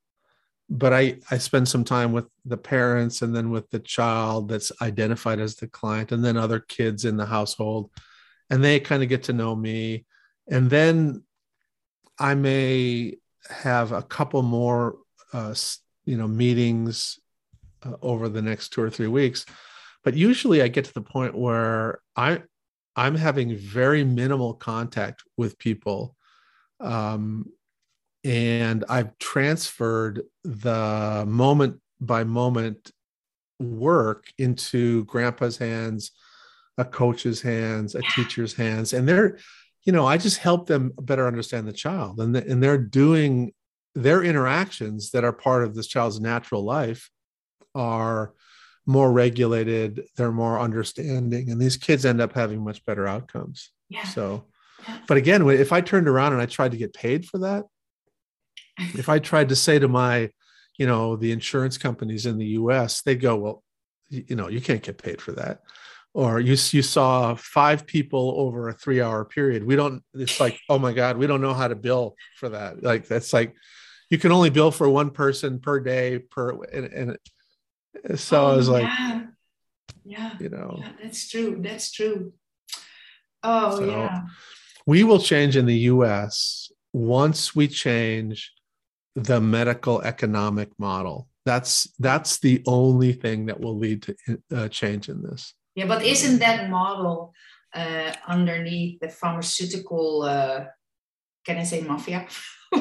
[0.69, 4.71] But I, I spend some time with the parents and then with the child that's
[4.81, 7.91] identified as the client, and then other kids in the household.
[8.49, 10.05] And they kind of get to know me.
[10.47, 11.23] And then
[12.17, 13.17] I may
[13.49, 14.97] have a couple more,
[15.33, 15.53] uh,
[16.05, 17.19] you know, meetings
[17.83, 19.45] uh, over the next two or three weeks.
[20.03, 22.41] But usually I get to the point where I,
[22.95, 26.15] I'm having very minimal contact with people.
[26.79, 27.51] Um,
[28.23, 32.91] and I've transferred the moment by moment
[33.59, 36.11] work into grandpa's hands,
[36.77, 38.93] a coach's hands, a teacher's hands.
[38.93, 39.37] And they're,
[39.83, 42.19] you know, I just help them better understand the child.
[42.19, 43.53] And, the, and they're doing
[43.93, 47.09] their interactions that are part of this child's natural life
[47.73, 48.33] are
[48.85, 53.71] more regulated, they're more understanding, and these kids end up having much better outcomes.
[53.89, 54.03] Yeah.
[54.03, 54.45] So,
[55.07, 57.65] but again, if I turned around and I tried to get paid for that,
[58.77, 60.29] if I tried to say to my,
[60.77, 63.63] you know, the insurance companies in the US, they'd go, well,
[64.09, 65.61] you know, you can't get paid for that.
[66.13, 69.65] Or you, you saw five people over a three hour period.
[69.65, 72.83] We don't, it's like, oh my God, we don't know how to bill for that.
[72.83, 73.53] Like, that's like,
[74.09, 77.17] you can only bill for one person per day per, and, and
[78.15, 79.21] so oh, I was like, yeah,
[80.03, 81.59] yeah, you know, yeah, that's true.
[81.61, 82.33] That's true.
[83.43, 84.21] Oh so yeah.
[84.87, 86.71] We will change in the U.S.
[86.93, 88.53] once we change
[89.15, 91.27] the medical economic model.
[91.45, 94.15] That's that's the only thing that will lead to
[94.53, 95.53] uh, change in this.
[95.75, 97.33] Yeah, but isn't that model
[97.73, 100.23] uh, underneath the pharmaceutical?
[100.23, 100.65] Uh,
[101.45, 102.27] can I say mafia?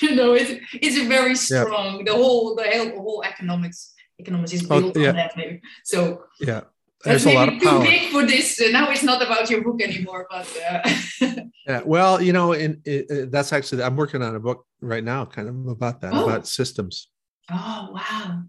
[0.00, 1.98] you know, it's it's very strong.
[1.98, 2.12] Yeah.
[2.12, 5.08] The whole the whole, the whole economics economics is oh, built oh, yeah.
[5.10, 5.60] on that maybe.
[5.84, 6.62] So yeah.
[7.04, 8.60] There's that's maybe too big for this.
[8.60, 10.94] Uh, now it's not about your book anymore, but uh...
[11.66, 11.82] yeah.
[11.84, 15.48] Well, you know, in it, that's actually I'm working on a book right now, kind
[15.48, 16.26] of about that, oh.
[16.26, 17.08] about systems.
[17.50, 18.42] Oh wow!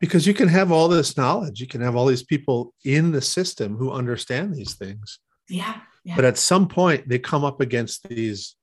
[0.00, 3.22] Because you can have all this knowledge, you can have all these people in the
[3.22, 5.18] system who understand these things.
[5.48, 5.80] Yeah.
[6.04, 6.16] yeah.
[6.16, 8.54] But at some point, they come up against these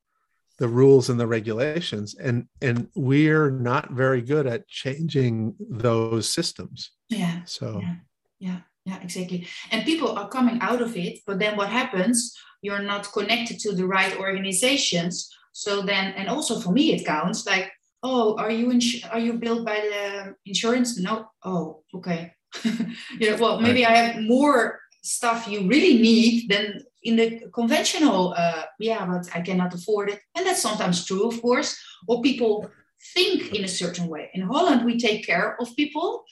[0.60, 6.92] the rules and the regulations and and we're not very good at changing those systems.
[7.10, 7.96] Yeah so yeah
[8.40, 9.48] yeah, yeah exactly.
[9.72, 12.36] And people are coming out of it but then what happens?
[12.62, 15.30] You're not connected to the right organizations.
[15.54, 17.72] So then and also for me it counts like
[18.04, 21.00] oh are you ins- are you billed by the insurance?
[21.00, 22.34] No oh okay.
[23.20, 23.94] You know well maybe right.
[23.94, 29.42] i have more stuff you really need than in the conventional, uh, yeah, but I
[29.42, 30.22] cannot afford it.
[30.36, 32.70] And that's sometimes true, of course, or people
[33.14, 34.30] think in a certain way.
[34.34, 36.24] In Holland, we take care of people,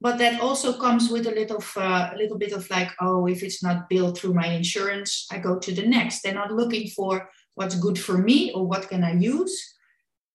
[0.00, 3.42] but that also comes with a little, uh, a little bit of like, oh, if
[3.42, 6.22] it's not billed through my insurance, I go to the next.
[6.22, 9.74] They're not looking for what's good for me or what can I use.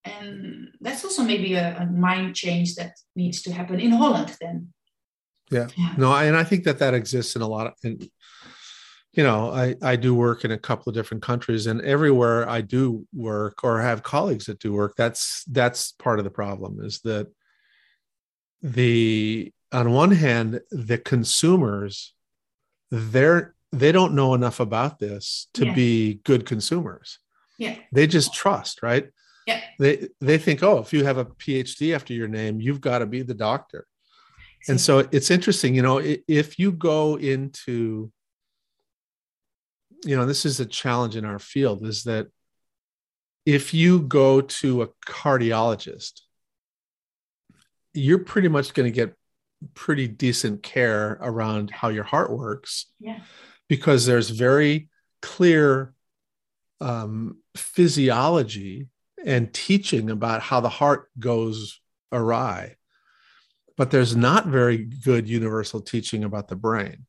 [0.04, 4.74] And that's also maybe a, a mind change that needs to happen in Holland then.
[5.50, 5.68] Yeah.
[5.76, 5.94] yeah.
[5.98, 8.10] No, and I think that that exists in a lot of, in,
[9.16, 12.62] you know, I, I do work in a couple of different countries and everywhere I
[12.62, 17.02] do work or have colleagues that do work, that's, that's part of the problem is
[17.02, 17.28] that
[18.62, 22.14] the, on one hand, the consumers,
[22.92, 25.74] they're, they don't know enough about this to yeah.
[25.74, 27.20] be good consumers.
[27.58, 27.78] Yeah.
[27.92, 29.10] They just trust, right?
[29.48, 29.62] Yeah.
[29.80, 33.06] They they think, oh, if you have a PhD after your name, you've got to
[33.06, 33.86] be the doctor.
[34.68, 38.12] And so it's interesting, you know, if you go into,
[40.06, 42.28] you know, this is a challenge in our field is that
[43.46, 46.22] if you go to a cardiologist,
[47.94, 49.16] you're pretty much going to get
[49.74, 52.86] pretty decent care around how your heart works.
[53.00, 53.20] Yeah.
[53.68, 54.90] Because there's very
[55.22, 55.94] clear
[56.82, 58.88] um, physiology
[59.26, 61.80] and teaching about how the heart goes
[62.12, 62.76] awry.
[63.78, 67.06] But there's not very good universal teaching about the brain.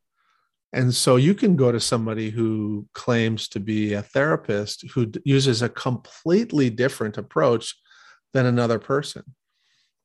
[0.76, 5.62] And so you can go to somebody who claims to be a therapist who uses
[5.62, 7.74] a completely different approach
[8.34, 9.22] than another person.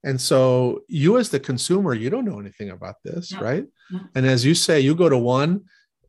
[0.06, 3.66] And so you as the consumer, you don't know anything about this, no, right?
[3.92, 4.00] No.
[4.16, 5.66] And as you say, you go to one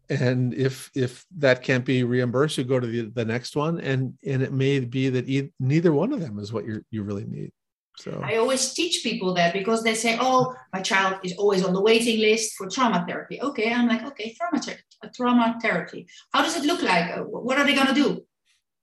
[0.08, 4.14] and if if that can't be reimbursed, you go to the, the next one and
[4.24, 7.24] and it may be that e- neither one of them is what you you really
[7.24, 7.50] need.
[7.98, 11.72] So I always teach people that because they say, "Oh, my child is always on
[11.72, 14.82] the waiting list for trauma therapy." Okay, I'm like, "Okay, trauma therapy.
[15.14, 16.06] Trauma therapy.
[16.32, 17.14] How does it look like?
[17.26, 18.24] What are they gonna do?"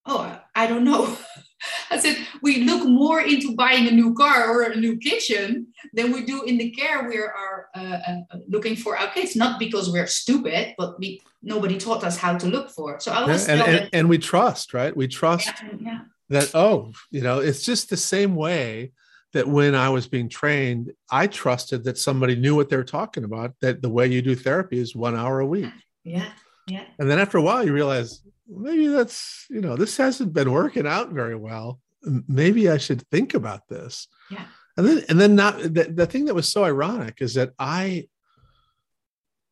[0.06, 1.18] Oh, I don't know.
[1.92, 6.12] I said, we look more into buying a new car or a new kitchen than
[6.12, 9.36] we do in the care we are uh, uh, looking for our kids.
[9.36, 13.00] Not because we're stupid, but we, nobody taught us how to look for.
[13.00, 14.96] So I was yeah, and, and, and, we trust, right?
[14.96, 16.00] We trust yeah, yeah.
[16.30, 18.94] that, oh, you know, it's just the same way
[19.34, 23.24] that when I was being trained, I trusted that somebody knew what they were talking
[23.24, 25.72] about, that the way you do therapy is one hour a week.
[26.04, 26.32] Yeah.
[26.68, 26.86] Yeah.
[26.98, 30.88] And then after a while, you realize, maybe that's you know this hasn't been working
[30.88, 31.80] out very well
[32.28, 34.46] maybe i should think about this yeah
[34.78, 38.08] and then and then not the, the thing that was so ironic is that i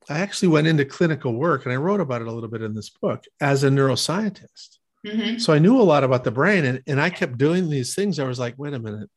[0.10, 2.74] i actually went into clinical work and i wrote about it a little bit in
[2.74, 5.38] this book as a neuroscientist mm-hmm.
[5.38, 8.20] so i knew a lot about the brain and, and i kept doing these things
[8.20, 9.10] i was like wait a minute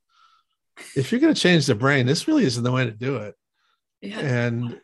[0.96, 3.34] if you're going to change the brain this really isn't the way to do it
[4.00, 4.18] yeah.
[4.18, 4.80] and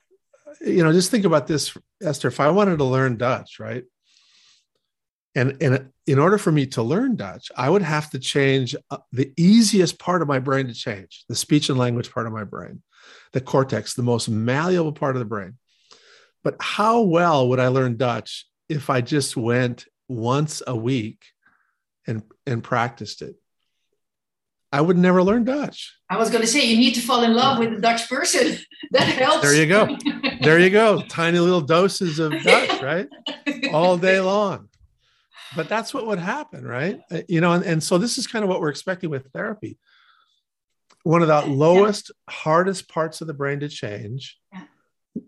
[0.60, 3.84] you know just think about this esther if i wanted to learn dutch right
[5.36, 8.98] and, and in order for me to learn Dutch, I would have to change uh,
[9.12, 12.44] the easiest part of my brain to change the speech and language part of my
[12.44, 12.82] brain,
[13.32, 15.58] the cortex, the most malleable part of the brain.
[16.42, 21.22] But how well would I learn Dutch if I just went once a week
[22.06, 23.34] and, and practiced it?
[24.72, 25.96] I would never learn Dutch.
[26.10, 28.58] I was going to say, you need to fall in love with a Dutch person.
[28.90, 29.42] that helps.
[29.42, 29.96] There you go.
[30.40, 31.02] There you go.
[31.08, 33.08] Tiny little doses of Dutch, right?
[33.72, 34.68] All day long
[35.54, 38.42] but that's what would happen right uh, you know and, and so this is kind
[38.42, 39.78] of what we're expecting with therapy
[41.02, 42.34] one of the lowest yeah.
[42.34, 44.64] hardest parts of the brain to change yeah.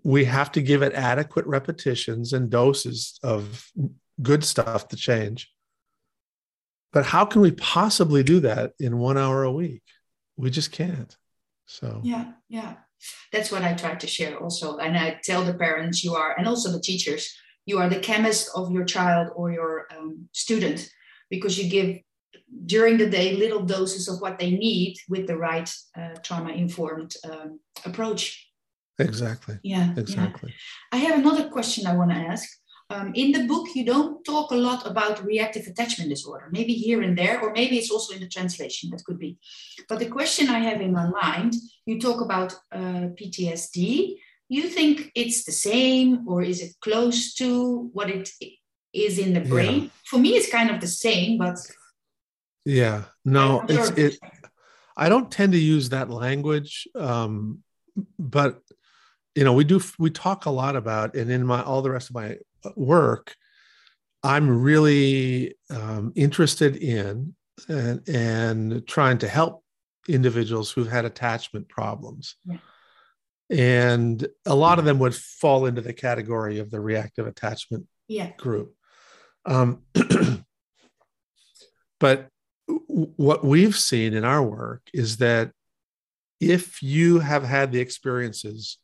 [0.02, 3.70] we have to give it adequate repetitions and doses of
[4.20, 5.50] good stuff to change
[6.92, 9.82] but how can we possibly do that in one hour a week?
[10.36, 11.16] We just can't.
[11.66, 12.74] So yeah yeah.
[13.32, 14.78] That's what i try to share also.
[14.78, 17.32] And i tell the parents you are and also the teachers
[17.68, 20.88] you are the chemist of your child or your um, student
[21.28, 21.98] because you give
[22.64, 27.14] during the day little doses of what they need with the right uh, trauma informed
[27.30, 28.46] um, approach.
[28.98, 29.58] Exactly.
[29.62, 30.50] Yeah exactly.
[30.50, 30.96] Yeah.
[30.96, 32.48] i have another question i want to ask
[32.90, 36.48] um, in the book you don't talk a lot about reactive attachment disorder.
[36.50, 39.38] Maybe here and there or maybe it's also in the translation that could be.
[39.88, 41.54] But the question i have in my mind
[41.86, 44.16] you talk about uh, ptsd
[44.48, 48.30] you think it's the same or is it close to what it
[48.94, 49.82] is in the brain?
[49.82, 49.88] Yeah.
[50.06, 51.58] for me it's kind of the same but
[52.64, 53.04] yeah.
[53.24, 54.18] No it's it
[54.96, 57.62] i don't tend to use that language um
[58.18, 58.60] but
[59.34, 62.10] you know we do we talk a lot about and in my all the rest
[62.10, 62.36] of my
[62.76, 63.34] work
[64.22, 67.34] i'm really um, interested in
[67.68, 69.62] and, and trying to help
[70.08, 72.36] individuals who've had attachment problems.
[72.44, 72.58] Yeah.
[73.50, 78.30] And a lot of them would fall into the category of the reactive attachment yeah.
[78.36, 78.74] group.
[79.46, 79.82] Um,
[82.00, 82.28] but
[82.68, 85.52] w- what we've seen in our work is that
[86.40, 88.78] if you have had the experiences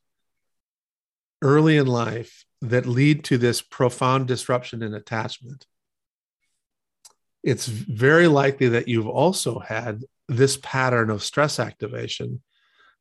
[1.41, 5.65] early in life that lead to this profound disruption in attachment
[7.45, 12.41] it's very likely that you've also had this pattern of stress activation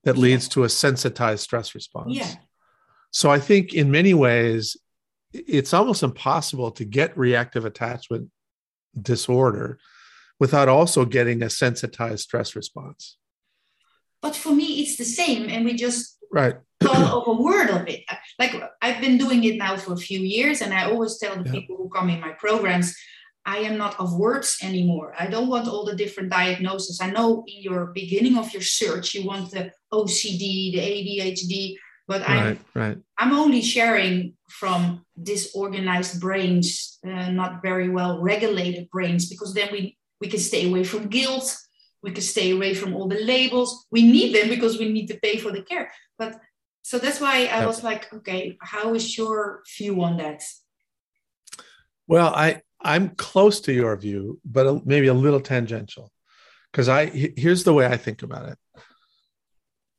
[0.05, 2.15] that leads to a sensitized stress response.
[2.15, 2.31] Yeah.
[3.11, 4.77] So I think in many ways,
[5.33, 8.31] it's almost impossible to get reactive attachment
[9.01, 9.79] disorder
[10.39, 13.17] without also getting a sensitized stress response.
[14.21, 16.57] But for me, it's the same, and we just right
[16.89, 18.05] of a word of it.
[18.39, 21.45] Like I've been doing it now for a few years, and I always tell the
[21.45, 21.53] yeah.
[21.53, 22.95] people who come in my programs,
[23.47, 25.15] I am not of words anymore.
[25.19, 27.01] I don't want all the different diagnoses.
[27.01, 31.77] I know in your beginning of your search, you want the OCD, the ADHD,
[32.07, 32.99] but right, I'm, right.
[33.19, 39.97] I'm only sharing from disorganized brains, uh, not very well regulated brains, because then we,
[40.21, 41.57] we can stay away from guilt.
[42.05, 43.87] We can stay away from all the labels.
[43.91, 45.91] We need them because we need to pay for the care.
[46.19, 46.39] But
[46.83, 50.43] so that's why I was like, okay, how is your view on that?
[52.07, 56.13] Well, I I'm close to your view, but maybe a little tangential,
[56.71, 58.59] because I here's the way I think about it.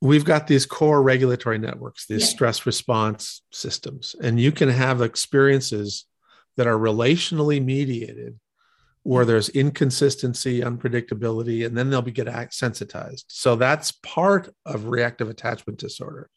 [0.00, 2.34] We've got these core regulatory networks, these yeah.
[2.36, 6.06] stress response systems, and you can have experiences
[6.56, 8.38] that are relationally mediated,
[9.06, 13.24] where there's inconsistency, unpredictability, and then they'll be get sensitized.
[13.28, 16.28] So that's part of reactive attachment disorder.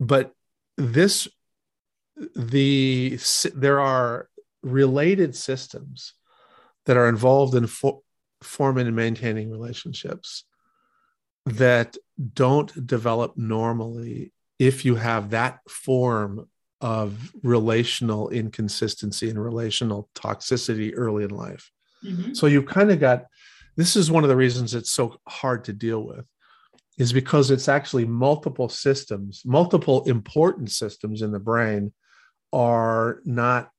[0.00, 0.32] But
[0.78, 1.28] this
[2.34, 3.18] the
[3.54, 4.30] there are
[4.62, 6.14] related systems
[6.86, 8.02] that are involved in fo-
[8.42, 10.44] forming and maintaining relationships
[11.44, 11.98] that
[12.32, 16.48] don't develop normally if you have that form
[16.80, 21.70] of relational inconsistency and relational toxicity early in life.
[22.04, 22.34] Mm-hmm.
[22.34, 23.26] So you've kind of got
[23.76, 26.26] this is one of the reasons it's so hard to deal with
[26.98, 31.92] is because it's actually multiple systems, multiple important systems in the brain
[32.52, 33.70] are not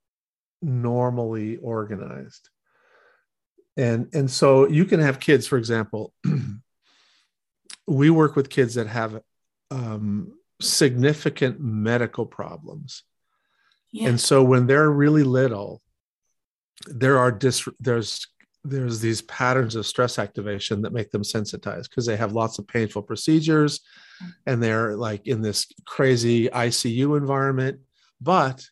[0.62, 2.50] normally organized
[3.78, 6.14] and and so you can have kids for example
[7.88, 9.22] we work with kids that have
[9.72, 13.04] um, significant medical problems
[13.92, 14.10] yeah.
[14.10, 15.82] and so when they're really little
[16.88, 18.28] there are dis- there's
[18.64, 22.68] there's these patterns of stress activation that make them sensitized because they have lots of
[22.68, 23.80] painful procedures
[24.46, 27.80] and they're like in this crazy ICU environment
[28.22, 28.64] but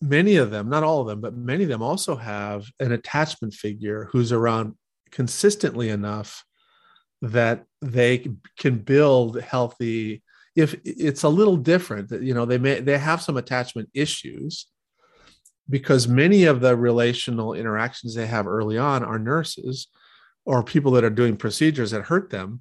[0.00, 3.54] many of them, not all of them, but many of them also have an attachment
[3.54, 4.74] figure who's around
[5.10, 6.44] consistently enough
[7.22, 8.28] that they
[8.58, 10.22] can build healthy
[10.58, 14.66] if it's a little different you know they may they have some attachment issues
[15.70, 19.86] because many of the relational interactions they have early on are nurses
[20.44, 22.60] or people that are doing procedures that hurt them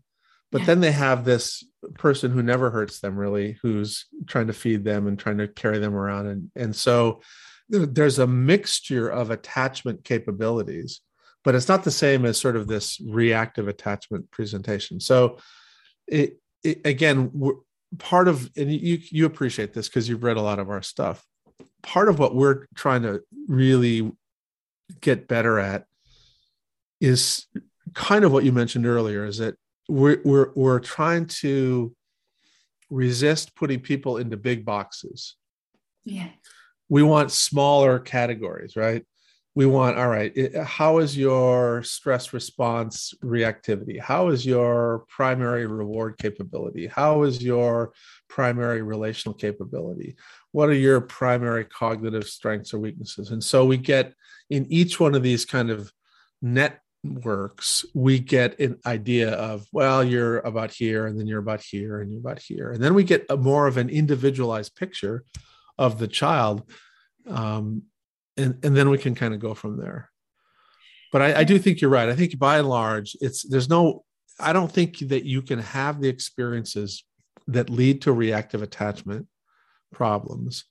[0.52, 0.68] but yeah.
[0.68, 1.64] then they have this
[1.96, 5.80] person who never hurts them really who's trying to feed them and trying to carry
[5.80, 7.20] them around and and so
[7.70, 11.02] there's a mixture of attachment capabilities
[11.44, 15.38] but it's not the same as sort of this reactive attachment presentation so
[16.08, 17.32] it, it again
[18.00, 21.24] part of and you you appreciate this because you've read a lot of our stuff
[21.82, 24.12] part of what we're trying to really
[25.02, 25.86] get better at
[27.00, 27.46] is
[27.94, 29.56] kind of what you mentioned earlier is that
[29.88, 31.96] we're, we're, we're trying to
[32.90, 35.36] resist putting people into big boxes.
[36.04, 36.30] Yeah.
[36.90, 39.06] We want smaller categories, right?
[39.58, 44.00] We want, all right, it, how is your stress response reactivity?
[44.00, 46.86] How is your primary reward capability?
[46.86, 47.92] How is your
[48.30, 50.16] primary relational capability?
[50.52, 53.32] What are your primary cognitive strengths or weaknesses?
[53.32, 54.14] And so we get
[54.52, 55.92] in each one of these kind of
[56.40, 62.02] networks we get an idea of, well, you're about here, and then you're about here,
[62.02, 62.74] and you're about here.
[62.74, 65.24] And then we get a more of an individualized picture
[65.80, 66.62] of the child.
[67.26, 67.86] Um,
[68.38, 70.12] and, and then we can kind of go from there.
[71.12, 72.10] But I, I do think you're right.
[72.10, 74.04] I think by and large, it's there's no,
[74.40, 77.04] I don't think that you can have the experiences
[77.48, 79.28] that lead to reactive attachment
[79.94, 80.66] problems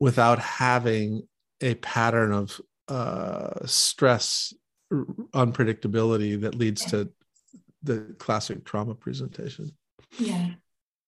[0.00, 1.22] without having
[1.60, 4.52] a pattern of uh, stress
[4.92, 7.10] unpredictability that leads to
[7.82, 9.70] the classic trauma presentation.
[10.18, 10.50] Yeah,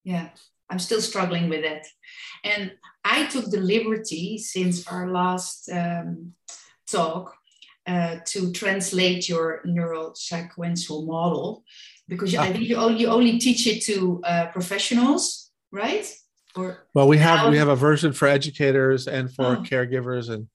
[0.05, 0.29] yeah.
[0.73, 1.87] I'm still struggling with it.
[2.45, 2.73] And
[3.05, 6.33] I took the liberty since our last um,
[6.91, 7.35] talk
[7.87, 11.63] uh, to translate your neurosequential model
[12.09, 16.11] because I think you only, you only teach it to uh, professionals, right?
[16.57, 19.63] Or well, we have we have a version for educators and for oh.
[19.63, 20.49] caregivers and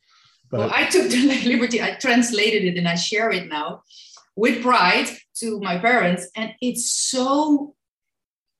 [0.49, 3.83] but well, I took the liberty, I translated it and I share it now
[4.35, 5.09] with pride
[5.39, 6.29] to my parents.
[6.35, 7.75] And it's so,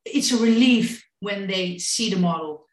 [0.06, 2.66] it's a relief when they see the model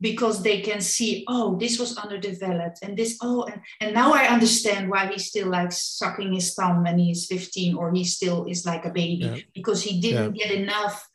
[0.00, 4.28] because they can see, oh, this was underdeveloped and this, oh, and, and now I
[4.28, 8.64] understand why he still likes sucking his thumb when he's 15 or he still is
[8.64, 9.36] like a baby yeah.
[9.54, 10.46] because he didn't yeah.
[10.46, 11.06] get enough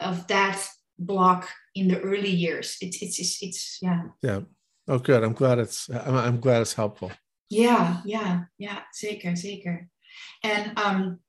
[0.00, 0.62] of that
[0.98, 2.76] block in the early years.
[2.80, 4.02] It's, it's, it's, it's yeah.
[4.22, 4.40] Yeah.
[4.86, 5.24] Oh, good.
[5.24, 5.88] I'm glad it's.
[5.88, 7.10] I'm, I'm glad it's helpful.
[7.48, 8.80] Yeah, yeah, yeah.
[8.94, 9.86] Zeker, zeker.
[10.42, 11.20] And um,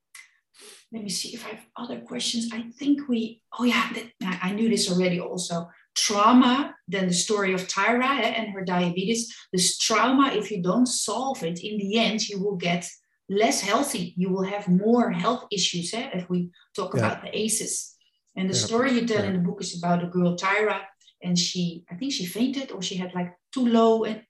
[0.92, 2.50] let me see if I have other questions.
[2.52, 3.42] I think we.
[3.58, 5.20] Oh yeah, that, I knew this already.
[5.20, 9.34] Also, trauma then the story of Tyra eh, and her diabetes.
[9.52, 12.88] This trauma, if you don't solve it, in the end, you will get
[13.28, 14.14] less healthy.
[14.16, 17.00] You will have more health issues eh, if we talk yeah.
[17.00, 17.94] about the ACEs.
[18.36, 18.66] And the yeah.
[18.66, 19.30] story you tell yeah.
[19.30, 20.80] in the book is about a girl, Tyra,
[21.22, 24.22] and she, I think she fainted or she had like too low and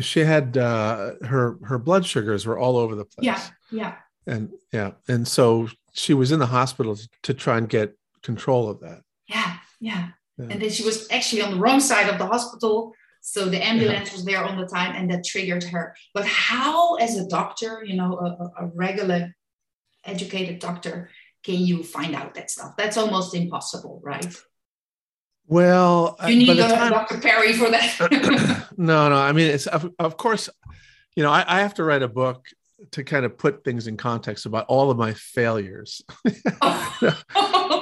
[0.00, 3.24] she had uh, her her blood sugars were all over the place.
[3.24, 3.40] Yeah,
[3.70, 3.94] yeah.
[4.26, 8.80] And yeah, and so she was in the hospital to try and get control of
[8.80, 9.02] that.
[9.28, 10.08] Yeah, yeah.
[10.38, 10.46] yeah.
[10.50, 12.94] And then she was actually on the wrong side of the hospital.
[13.20, 14.14] So the ambulance yeah.
[14.14, 15.94] was there on the time and that triggered her.
[16.12, 19.34] But how, as a doctor, you know, a, a regular
[20.04, 21.10] educated doctor,
[21.42, 22.74] can you find out that stuff?
[22.76, 24.26] That's almost impossible, right?
[25.46, 27.18] Well, uh, you need a time, Dr.
[27.18, 28.68] Perry for that.
[28.76, 29.16] no, no.
[29.16, 30.48] I mean, it's of, of course,
[31.14, 32.46] you know, I, I, have to write a book
[32.90, 36.02] to kind of put things in context about all of my failures.
[36.24, 36.32] you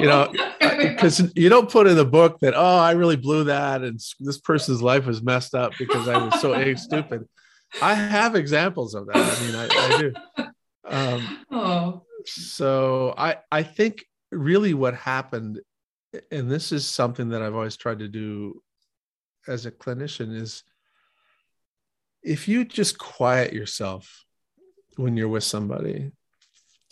[0.06, 4.00] know, because you don't put in the book that oh, I really blew that, and
[4.20, 7.28] this person's life was messed up because I was so stupid.
[7.80, 9.16] I have examples of that.
[9.16, 10.12] I mean, I, I do.
[10.84, 12.02] Um, oh.
[12.26, 15.60] So I I think really what happened
[16.30, 18.62] and this is something that I've always tried to do
[19.48, 20.62] as a clinician is
[22.22, 24.24] if you just quiet yourself
[24.96, 26.12] when you're with somebody.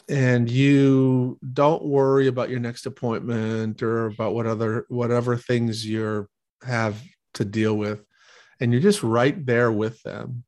[0.09, 6.29] And you don't worry about your next appointment or about what other whatever things you're
[6.65, 7.01] have
[7.35, 8.05] to deal with.
[8.59, 10.45] And you're just right there with them.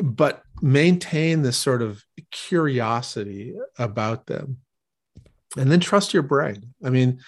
[0.00, 4.58] But maintain this sort of curiosity about them.
[5.56, 6.74] And then trust your brain.
[6.84, 7.20] I mean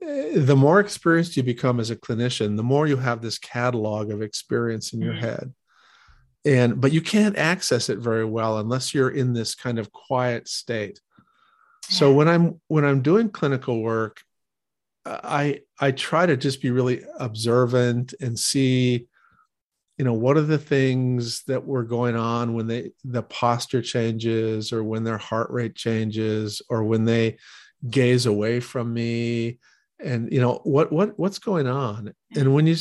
[0.00, 4.22] the more experienced you become as a clinician, the more you have this catalog of
[4.22, 5.24] experience in your mm-hmm.
[5.24, 5.54] head.
[6.46, 10.46] And but you can't access it very well unless you're in this kind of quiet
[10.48, 11.00] state.
[11.88, 14.22] So when I'm when I'm doing clinical work,
[15.04, 19.08] I I try to just be really observant and see
[19.98, 24.72] you know what are the things that were going on when they the posture changes
[24.72, 27.38] or when their heart rate changes or when they
[27.88, 29.58] gaze away from me.
[29.98, 32.14] And you know what what what's going on?
[32.36, 32.76] And when you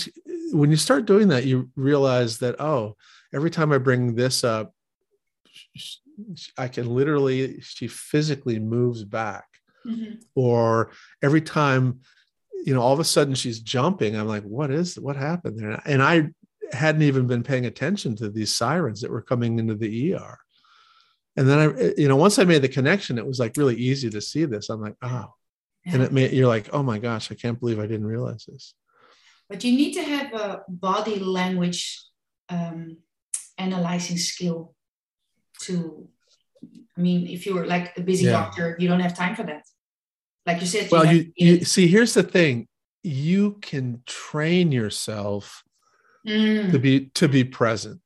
[0.51, 2.95] when you start doing that you realize that oh
[3.36, 4.74] every time i bring this up
[6.58, 9.46] i can literally she physically moves back.
[9.86, 10.16] Mm-hmm.
[10.34, 10.90] or
[11.22, 12.00] every time
[12.66, 15.80] you know all of a sudden she's jumping i'm like what is what happened there?
[15.86, 16.30] And i
[16.72, 20.40] hadn't even been paying attention to these sirens that were coming into the er
[21.38, 24.10] and then i you know once i made the connection it was like really easy
[24.10, 24.70] to see this.
[24.70, 25.34] I'm like oh.
[25.86, 28.74] And it may you're like oh my gosh i can't believe i didn't realize this.
[29.50, 32.02] But you need to have a body language
[32.50, 32.98] um,
[33.58, 34.74] analyzing skill
[35.62, 36.08] to
[36.97, 38.32] i mean if you're like a busy yeah.
[38.32, 39.64] doctor you don't have time for that
[40.45, 42.68] like you said well you, you, you see here's the thing
[43.03, 45.64] you can train yourself
[46.28, 46.72] mm.
[46.72, 48.01] to be to be present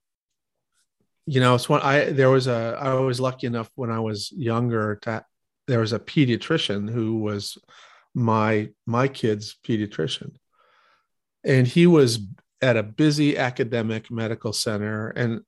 [1.26, 4.32] you know it's when i there was a i was lucky enough when i was
[4.32, 5.24] younger to
[5.68, 7.58] there was a pediatrician who was
[8.16, 10.32] my my kid's pediatrician
[11.44, 12.20] and he was
[12.62, 15.42] at a busy academic medical center and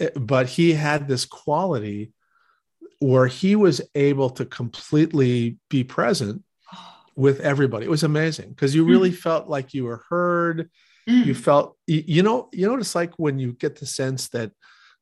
[0.00, 2.12] eh, but he had this quality
[3.00, 6.42] where he was able to completely be present
[7.16, 9.16] with everybody it was amazing because you really mm.
[9.16, 10.70] felt like you were heard
[11.08, 11.24] mm.
[11.26, 14.50] you felt you know you know what it's like when you get the sense that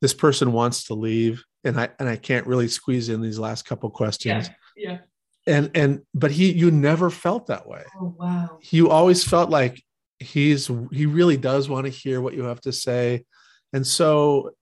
[0.01, 3.64] this person wants to leave and I and I can't really squeeze in these last
[3.64, 4.51] couple questions.
[4.76, 4.91] Yeah.
[4.91, 4.99] yeah.
[5.47, 7.85] And and but he you never felt that way.
[8.01, 8.59] Oh wow.
[8.70, 9.83] You always felt like
[10.23, 13.25] he's he really does want to hear what you have to say.
[13.73, 14.53] And so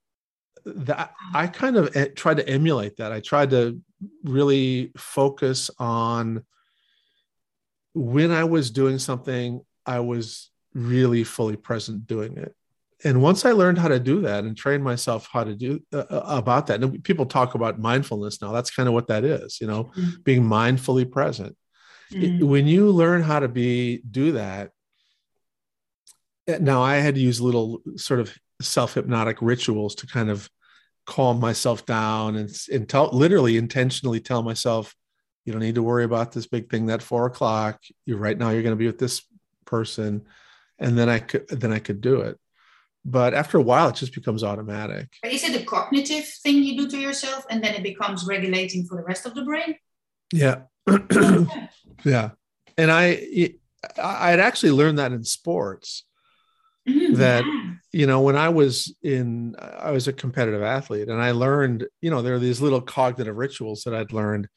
[0.65, 3.13] that I kind of tried to emulate that.
[3.13, 3.81] I tried to
[4.25, 6.45] really focus on
[7.95, 12.55] when I was doing something, I was really fully present doing it
[13.05, 16.05] and once I learned how to do that and train myself how to do uh,
[16.11, 18.53] uh about that, and people talk about mindfulness now.
[18.53, 20.21] That's kind of what that is, you know, mm-hmm.
[20.23, 21.57] being mindfully present.
[22.13, 22.43] Mm-hmm.
[22.43, 24.71] It, when you learn how to be do that, eh,
[26.49, 30.49] Uh, now I had to use little sort of self hypnotic rituals to kind of
[31.07, 34.95] calm myself down and, and tell literally intentionally tell myself,
[35.45, 37.81] you don't need to worry about this big thing that four o'clock.
[38.07, 39.23] You right now you're going to be with this
[39.65, 40.27] person,
[40.79, 42.39] and then I could then I could do it.
[43.05, 45.09] But after a while it just becomes automatic.
[45.25, 48.97] Is it a cognitive thing you do to yourself and then it becomes regulating for
[48.97, 49.77] the rest of the brain?
[50.33, 50.63] Yeah.
[52.03, 52.31] Yeah.
[52.79, 53.53] And i
[54.03, 56.05] i had actually learned that in sports
[56.89, 57.73] mm, that yeah.
[57.93, 62.11] you know when i was in i was a competitive athlete and i learned you
[62.11, 64.49] know there are these little cognitive rituals that i'd learned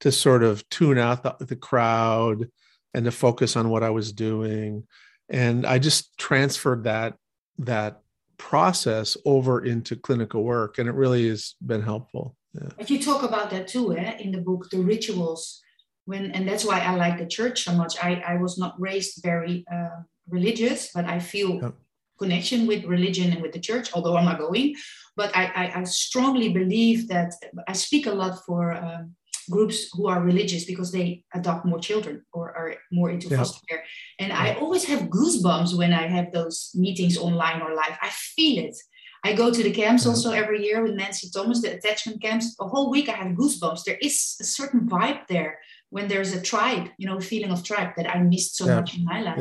[0.00, 2.48] to sort of tune out the, the crowd
[2.94, 4.84] and to focus on what I was doing.
[5.28, 7.14] And I just transferred that
[7.58, 8.00] that
[8.38, 12.36] process over into clinical work, and it really has been helpful.
[12.54, 12.68] Yeah.
[12.76, 15.60] But you talk about that too eh, in the book, the rituals.
[16.04, 18.02] When and that's why I like the church so much.
[18.02, 21.74] I I was not raised very uh, religious, but I feel
[22.18, 24.74] connection with religion and with the church, although I'm not going.
[25.16, 27.34] But I, I, I strongly believe that
[27.68, 29.14] I speak a lot for um,
[29.50, 33.38] groups who are religious because they adopt more children or are more into yeah.
[33.38, 33.84] foster care.
[34.18, 34.40] And yeah.
[34.40, 37.96] I always have goosebumps when I have those meetings online or live.
[38.02, 38.76] I feel it.
[39.24, 40.10] I go to the camps yeah.
[40.10, 42.54] also every year with Nancy Thomas, the attachment camps.
[42.60, 43.84] A whole week I have goosebumps.
[43.84, 45.58] There is a certain vibe there
[45.90, 49.04] when there's a tribe, you know, feeling of tribe that I missed so much in
[49.04, 49.38] my life.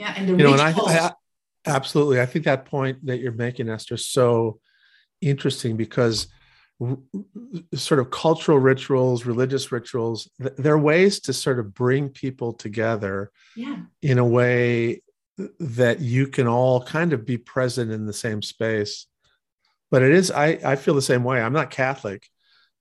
[0.00, 0.14] Yeah.
[0.16, 1.12] And the you know, and I, I,
[1.66, 2.20] Absolutely.
[2.20, 4.60] I think that point that you're making, Esther, is so
[5.20, 6.28] interesting because
[6.80, 6.96] r-
[7.74, 13.30] sort of cultural rituals, religious rituals, th- they're ways to sort of bring people together
[13.54, 13.76] yeah.
[14.00, 15.02] in a way
[15.58, 19.06] that you can all kind of be present in the same space.
[19.90, 21.42] But it is, I, I feel the same way.
[21.42, 22.26] I'm not Catholic,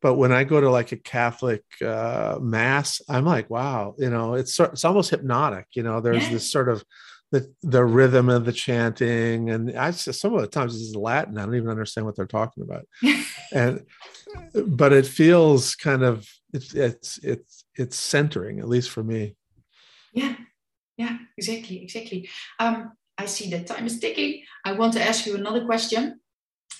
[0.02, 4.36] but when I go to like a Catholic uh, mass, I'm like, wow, you know,
[4.36, 5.68] it's it's almost hypnotic.
[5.74, 6.34] You know, there's yeah.
[6.34, 6.84] this sort of
[7.32, 11.38] the the rhythm of the chanting and I some of the times this is Latin.
[11.38, 12.88] I don't even understand what they're talking about.
[13.54, 13.86] and
[14.66, 19.36] but it feels kind of it's it's it's it's centering, at least for me.
[20.14, 20.36] Yeah,
[20.98, 22.30] yeah, exactly, exactly.
[22.60, 24.44] Um, I see that time is ticking.
[24.66, 26.20] I want to ask you another question.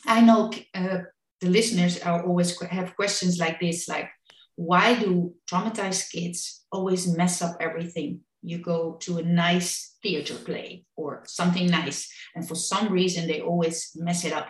[0.06, 1.00] I know uh,
[1.42, 4.10] the listeners are always have questions like this, like
[4.56, 8.22] why do traumatized kids always mess up everything?
[8.42, 13.42] You go to a nice theater play or something nice and for some reason they
[13.42, 14.48] always mess it up.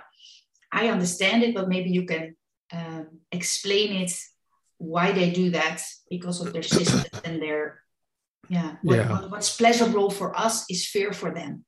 [0.72, 2.36] I understand it but maybe you can
[2.72, 4.14] um, explain it
[4.78, 7.82] why they do that because of their system and their
[8.48, 9.28] yeah, what, yeah.
[9.28, 11.66] What's pleasurable for us is fear for them.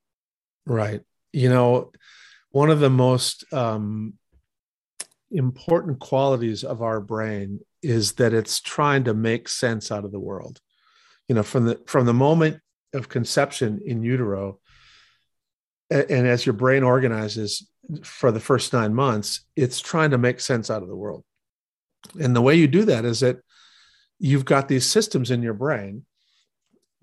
[0.66, 1.02] Right.
[1.32, 1.92] You know
[2.52, 4.14] one of the most um,
[5.32, 10.20] important qualities of our brain is that it's trying to make sense out of the
[10.20, 10.60] world
[11.32, 12.60] you know from the from the moment
[12.92, 14.60] of conception in utero
[15.90, 17.70] and as your brain organizes
[18.04, 21.24] for the first nine months it's trying to make sense out of the world.
[22.20, 23.40] And the way you do that is that
[24.20, 26.06] you've got these systems in your brain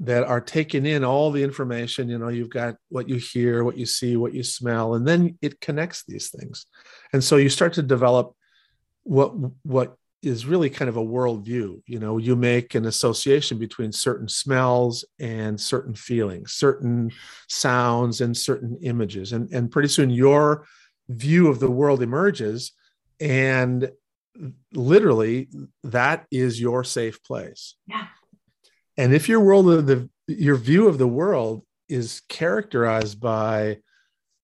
[0.00, 3.78] that are taking in all the information you know you've got what you hear what
[3.78, 6.66] you see what you smell and then it connects these things.
[7.14, 8.34] And so you start to develop
[9.04, 9.30] what
[9.62, 11.80] what is really kind of a worldview.
[11.86, 17.12] You know, you make an association between certain smells and certain feelings, certain
[17.48, 19.32] sounds and certain images.
[19.32, 20.66] And, and pretty soon your
[21.08, 22.72] view of the world emerges.
[23.20, 23.90] And
[24.72, 25.48] literally,
[25.84, 27.76] that is your safe place.
[27.86, 28.06] Yeah.
[28.96, 33.78] And if your world of the your view of the world is characterized by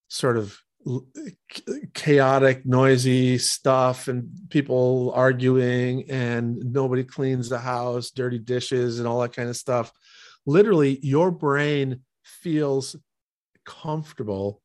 [0.09, 0.59] sort of
[1.95, 9.21] chaotic, noisy stuff and people arguing and nobody cleans the house, dirty dishes and all
[9.21, 9.93] that kind of stuff.
[10.47, 12.97] Literally, your brain feels
[13.65, 14.61] comfortable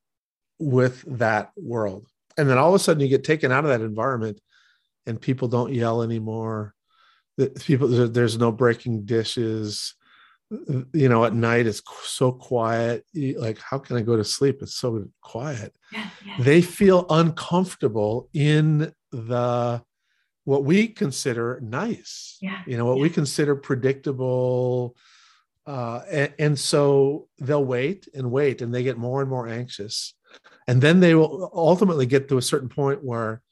[0.59, 2.05] with that world.
[2.37, 4.39] And then all of a sudden you get taken out of that environment
[5.05, 6.73] and people don't yell anymore.
[7.63, 9.95] People there's no breaking dishes
[10.93, 14.61] you know at night it's so quiet like how can i go to sleep?
[14.61, 15.75] It's so quiet.
[15.91, 16.35] Yeah, yeah.
[16.39, 19.81] they feel uncomfortable in the
[20.45, 24.95] what we consider nice yeah, you know what we consider predictable
[25.69, 30.15] uh, and, and so they'll wait and wait and they get more and more anxious.
[30.67, 33.43] And then they will ultimately get to a certain point where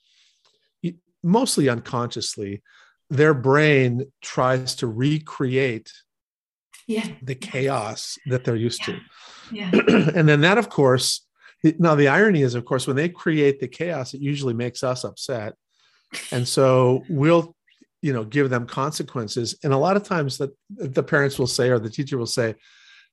[1.21, 2.63] mostly unconsciously
[3.11, 5.91] their brain tries to recreate
[6.87, 7.07] yeah.
[7.21, 8.95] the chaos that they're used yeah.
[8.95, 9.01] to.
[9.49, 9.71] Yeah.
[9.73, 11.25] and then that, of course,
[11.79, 15.05] now the irony is, of course, when they create the chaos, it usually makes us
[15.05, 15.53] upset.
[16.33, 17.55] And so we'll,
[18.01, 19.57] you know, give them consequences.
[19.63, 22.55] And a lot of times that the parents will say, or the teacher will say,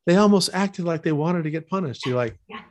[0.07, 2.05] they almost acted like they wanted to get punished.
[2.05, 2.63] You're like, yeah.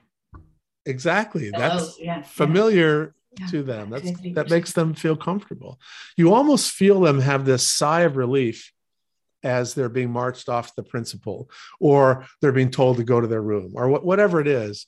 [0.86, 1.50] exactly.
[1.56, 1.98] Oh, That's
[2.28, 3.16] familiar
[3.50, 3.92] to them.
[3.92, 5.80] That's that makes them feel comfortable.
[6.18, 8.73] You almost feel them have this sigh of relief
[9.44, 13.42] as they're being marched off the principal or they're being told to go to their
[13.42, 14.88] room or wh- whatever it is.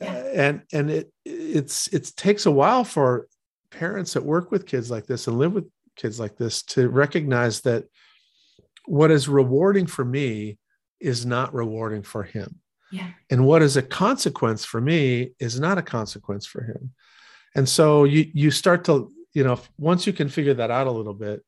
[0.00, 3.26] And and it it's it takes a while for
[3.70, 7.60] parents that work with kids like this and live with kids like this to recognize
[7.62, 7.84] that
[8.86, 10.58] what is rewarding for me
[11.00, 12.60] is not rewarding for him.
[12.92, 13.06] Yeah.
[13.30, 16.92] and what is a consequence for me is not a consequence for him.
[17.54, 20.90] And so you you start to you know once you can figure that out a
[20.90, 21.44] little bit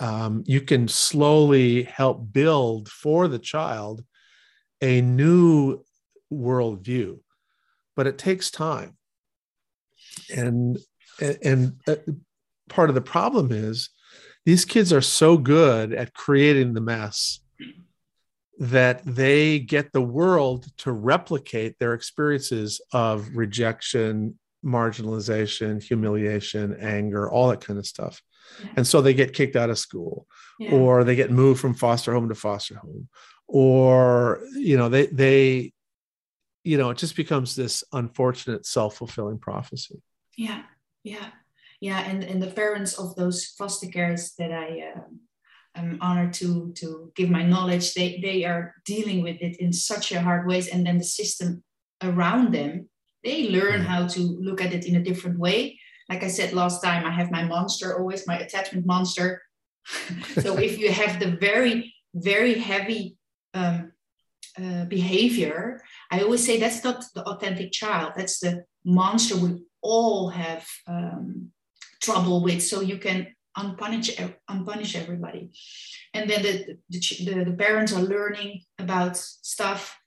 [0.00, 4.04] um, you can slowly help build for the child
[4.80, 5.82] a new
[6.32, 7.18] worldview,
[7.96, 8.96] but it takes time.
[10.34, 10.78] And
[11.42, 11.96] and uh,
[12.68, 13.90] part of the problem is
[14.44, 17.40] these kids are so good at creating the mess
[18.58, 27.48] that they get the world to replicate their experiences of rejection, marginalization, humiliation, anger, all
[27.48, 28.20] that kind of stuff.
[28.62, 28.70] Yeah.
[28.76, 30.26] And so they get kicked out of school
[30.58, 30.72] yeah.
[30.72, 33.08] or they get moved from foster home to foster home
[33.46, 35.72] or you know they they
[36.64, 40.02] you know it just becomes this unfortunate self-fulfilling prophecy.
[40.36, 40.62] Yeah.
[41.02, 41.28] Yeah.
[41.80, 45.00] Yeah, and and the parents of those foster cares that I uh,
[45.76, 47.94] I'm honored to to give my knowledge.
[47.94, 51.62] They they are dealing with it in such a hard ways, and then the system
[52.02, 52.88] around them
[53.24, 55.78] they learn how to look at it in a different way.
[56.08, 59.42] Like I said last time, I have my monster always my attachment monster.
[60.42, 63.16] so if you have the very very heavy
[63.54, 63.92] um,
[64.58, 68.12] uh, behavior, I always say that's not the authentic child.
[68.16, 71.52] That's the monster we all have um,
[72.00, 72.62] trouble with.
[72.62, 73.28] So you can
[73.58, 74.10] unpunish
[74.48, 75.50] unpunish everybody
[76.14, 79.98] and then the, the, the, parents are learning about stuff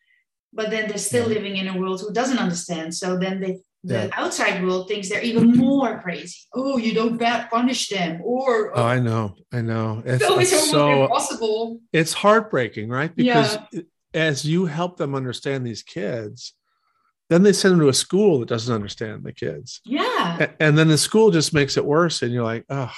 [0.53, 3.93] but then they're still living in a world who doesn't understand so then they the
[3.93, 4.09] yeah.
[4.13, 6.37] outside world thinks they're even more crazy.
[6.53, 7.19] Oh you don't
[7.49, 10.03] punish them or oh, i know i know.
[10.05, 11.79] It's, so it's, it's so impossible.
[11.91, 13.15] it's heartbreaking right?
[13.15, 13.81] Because yeah.
[14.13, 16.53] as you help them understand these kids
[17.29, 19.79] then they send them to a school that doesn't understand the kids.
[19.85, 20.51] Yeah.
[20.59, 22.93] And then the school just makes it worse and you're like oh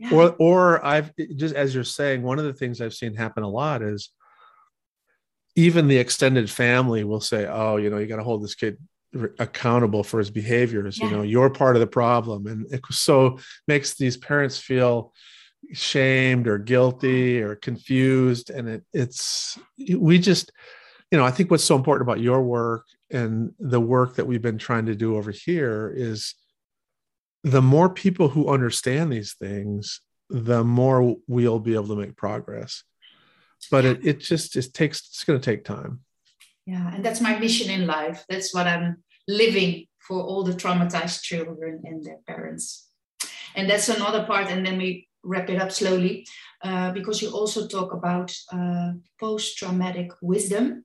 [0.00, 0.14] yeah.
[0.14, 3.48] Or, or I've just as you're saying, one of the things I've seen happen a
[3.48, 4.08] lot is
[5.56, 8.78] even the extended family will say, "Oh, you know, you got to hold this kid
[9.38, 10.98] accountable for his behaviors.
[10.98, 11.06] Yeah.
[11.06, 15.12] You know, you're part of the problem," and it so makes these parents feel
[15.72, 19.58] shamed or guilty or confused, and it, it's
[19.98, 20.52] we just,
[21.10, 24.42] you know, I think what's so important about your work and the work that we've
[24.42, 26.34] been trying to do over here is
[27.42, 32.84] the more people who understand these things, the more we'll be able to make progress.
[33.70, 36.00] But it, it just it takes it's going to take time.
[36.70, 38.24] Yeah, and that's my mission in life.
[38.28, 42.88] That's what I'm living for all the traumatized children and their parents.
[43.56, 44.50] And that's another part.
[44.50, 46.26] And then we wrap it up slowly
[46.62, 50.84] uh, because you also talk about uh, post traumatic wisdom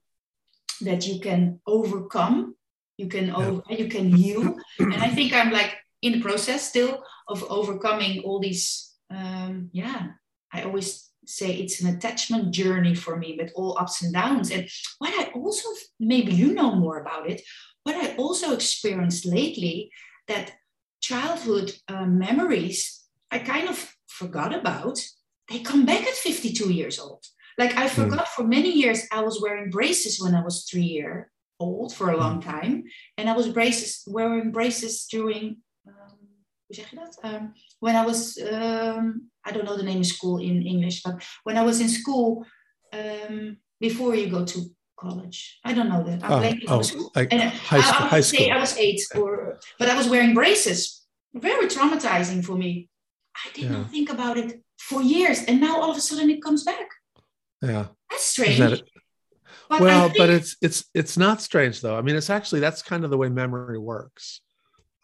[0.80, 2.54] that you can overcome
[2.98, 7.02] you can over, you can heal and i think i'm like in the process still
[7.28, 10.08] of overcoming all these um, yeah
[10.52, 14.68] i always say it's an attachment journey for me with all ups and downs and
[14.98, 15.68] what i also
[15.98, 17.42] maybe you know more about it
[17.82, 19.90] what i also experienced lately
[20.28, 20.52] that
[21.00, 24.98] childhood uh, memories i kind of forgot about
[25.48, 27.24] they come back at 52 years old
[27.58, 28.02] like i hmm.
[28.02, 28.28] forgot mm.
[28.28, 32.16] for many years i was wearing braces when i was three year old for a
[32.16, 32.50] long hmm.
[32.50, 32.84] time
[33.18, 35.56] and i was braces wearing braces during
[36.66, 37.18] hoe zeg je dat?
[37.22, 41.22] Um, when I was, um, I don't know the name of school in English, but
[41.44, 42.44] when I was in school,
[42.92, 44.58] um, before you go to
[44.98, 46.24] college, I don't know that.
[46.24, 48.52] I'm oh, oh like and high, I, I high school.
[48.52, 51.06] I was eight, or but I was wearing braces.
[51.34, 52.88] Very traumatizing for me.
[53.44, 53.70] I did yeah.
[53.70, 56.88] not think about it for years, and now all of a sudden it comes back.
[57.62, 58.58] Yeah, that's strange.
[58.58, 58.82] That
[59.68, 61.96] but well, think, but it's it's it's not strange though.
[61.96, 64.40] I mean, it's actually that's kind of the way memory works.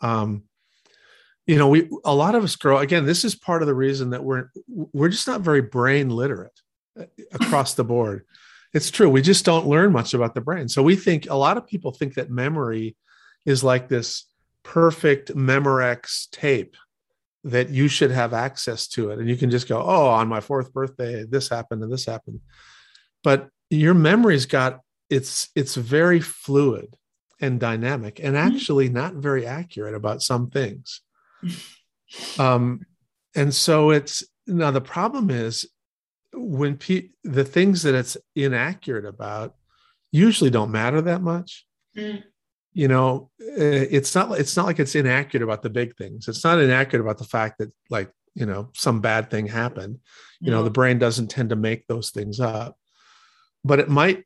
[0.00, 0.44] Um,
[1.46, 4.10] you know we a lot of us grow again this is part of the reason
[4.10, 6.60] that we're we're just not very brain literate
[6.98, 8.24] uh, across the board.
[8.74, 10.68] It's true we just don't learn much about the brain.
[10.68, 12.96] So we think a lot of people think that memory
[13.44, 14.24] is like this
[14.62, 16.76] perfect memorex tape
[17.44, 19.18] that you should have access to it.
[19.18, 22.40] And you can just go oh on my fourth birthday this happened and this happened.
[23.24, 24.80] But your memory's got
[25.10, 26.94] it's it's very fluid
[27.40, 28.54] and dynamic and mm-hmm.
[28.54, 31.00] actually not very accurate about some things
[32.38, 32.84] um,
[33.34, 35.66] and so it's now the problem is
[36.34, 39.54] when pe- the things that it's inaccurate about
[40.10, 41.66] usually don't matter that much.
[41.96, 42.22] Mm.
[42.74, 46.28] You know, eh, it's not it's not like it's inaccurate about the big things.
[46.28, 49.98] It's not inaccurate about the fact that like you know some bad thing happened.
[50.40, 52.76] You know, the brain doesn't tend to make those things up,
[53.64, 54.24] but it might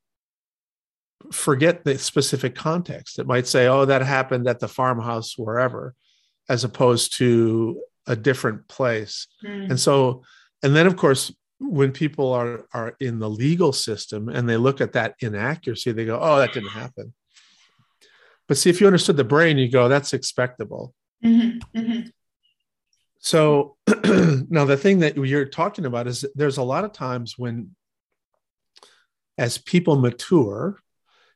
[1.32, 3.18] forget the specific context.
[3.18, 5.94] It might say, "Oh, that happened at the farmhouse wherever,"
[6.48, 9.26] as opposed to a different place.
[9.44, 9.70] Mm.
[9.70, 10.22] And so,
[10.62, 14.80] and then of course, when people are are in the legal system and they look
[14.80, 17.14] at that inaccuracy, they go, "Oh, that didn't happen."
[18.46, 20.94] But see, if you understood the brain, you go, "That's expectable."
[21.24, 21.78] Mm-hmm.
[21.78, 22.08] Mm-hmm.
[23.18, 23.76] So
[24.48, 27.74] now the thing that you're talking about is there's a lot of times when,
[29.36, 30.78] as people mature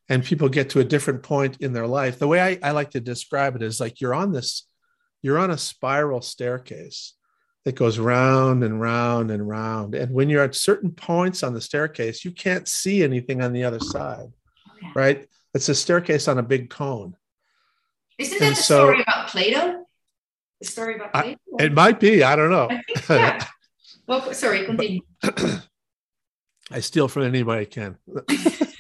[0.09, 2.91] and people get to a different point in their life, the way I, I like
[2.93, 4.69] to describe it is like you're on this,
[5.23, 7.15] you're on a spiral staircase
[7.65, 9.95] that goes round and round and round.
[9.95, 13.65] And when you're at certain points on the staircase, you can't see anything on the
[13.65, 14.33] other side,
[14.79, 14.93] okay.
[14.95, 15.27] right?
[15.55, 17.17] It's a staircase on a big cone.
[18.19, 19.87] Isn't that and the so, story about Plato?
[20.61, 21.39] The story about Plato?
[21.59, 22.23] I, it might be.
[22.23, 22.69] I don't know.
[22.71, 23.47] I think, yeah.
[24.07, 25.03] well, sorry, continue.
[26.71, 27.97] I steal from anybody I can.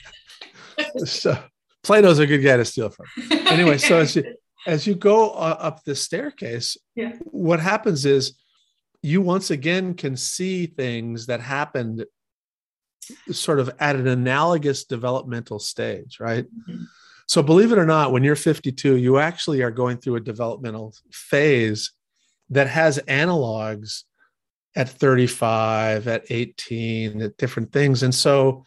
[1.04, 1.38] so
[1.82, 3.06] Plato's a good guy to steal from.
[3.30, 4.22] Anyway, so you
[4.66, 7.12] as you go uh, up the staircase, yeah.
[7.24, 8.34] what happens is
[9.02, 12.04] you once again can see things that happened
[13.32, 16.44] sort of at an analogous developmental stage, right?
[16.44, 16.84] Mm-hmm.
[17.26, 20.94] So, believe it or not, when you're 52, you actually are going through a developmental
[21.12, 21.92] phase
[22.50, 24.02] that has analogs
[24.74, 28.02] at 35, at 18, at different things.
[28.02, 28.64] And so,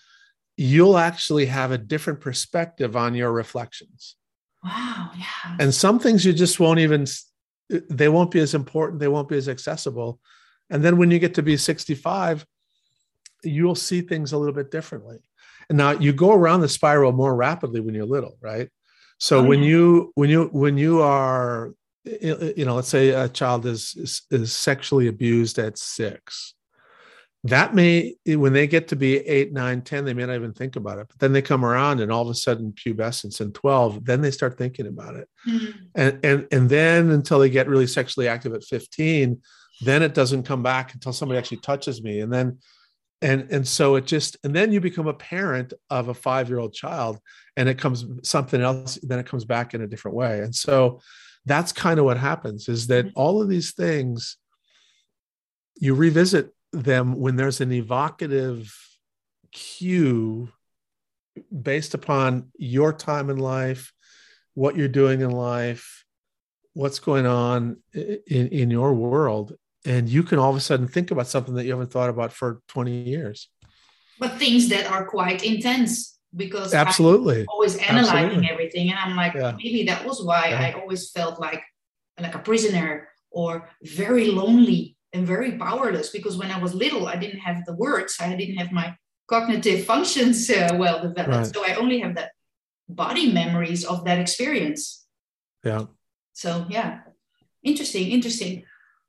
[0.56, 4.16] you'll actually have a different perspective on your reflections.
[4.64, 5.12] Wow.
[5.18, 5.58] Yeah.
[5.60, 7.06] And some things you just won't even
[7.90, 10.20] they won't be as important, they won't be as accessible.
[10.70, 12.46] And then when you get to be 65,
[13.44, 15.20] you'll see things a little bit differently.
[15.70, 18.70] And now you go around the spiral more rapidly when you're little, right?
[19.18, 19.70] So oh, when yeah.
[19.70, 21.74] you when you when you are
[22.06, 26.54] you know, let's say a child is, is is sexually abused at six,
[27.46, 30.76] that may when they get to be eight nine ten they may not even think
[30.76, 34.06] about it but then they come around and all of a sudden pubescence and 12
[34.06, 35.72] then they start thinking about it mm-hmm.
[35.96, 39.42] and and and then until they get really sexually active at 15
[39.82, 42.58] then it doesn't come back until somebody actually touches me and then
[43.22, 46.60] and and so it just and then you become a parent of a five year
[46.60, 47.20] old child
[47.58, 51.02] and it comes something else then it comes back in a different way and so
[51.46, 53.20] that's kind of what happens is that mm-hmm.
[53.20, 54.38] all of these things
[55.76, 58.76] you revisit them when there's an evocative
[59.52, 60.50] cue
[61.62, 63.94] based upon your time in life,
[64.56, 66.04] what you're doing in life,
[66.74, 69.54] what's going on in, in your world.
[69.86, 72.34] And you can all of a sudden think about something that you haven't thought about
[72.34, 73.50] for 20 years.
[74.20, 78.50] But things that are quite intense because absolutely I'm always analyzing absolutely.
[78.50, 78.90] everything.
[78.90, 79.56] And I'm like, yeah.
[79.58, 80.62] maybe that was why yeah.
[80.62, 81.64] I always felt like
[82.20, 87.16] like a prisoner or very lonely and very powerless because when I was little, I
[87.16, 88.96] didn't have the words, I didn't have my
[89.28, 91.30] cognitive functions uh, well developed.
[91.30, 91.56] Right.
[91.56, 92.32] So I only have that
[92.90, 95.06] body memories of that experience.
[95.64, 95.86] Yeah.
[96.34, 97.02] So, yeah,
[97.64, 98.64] interesting, interesting.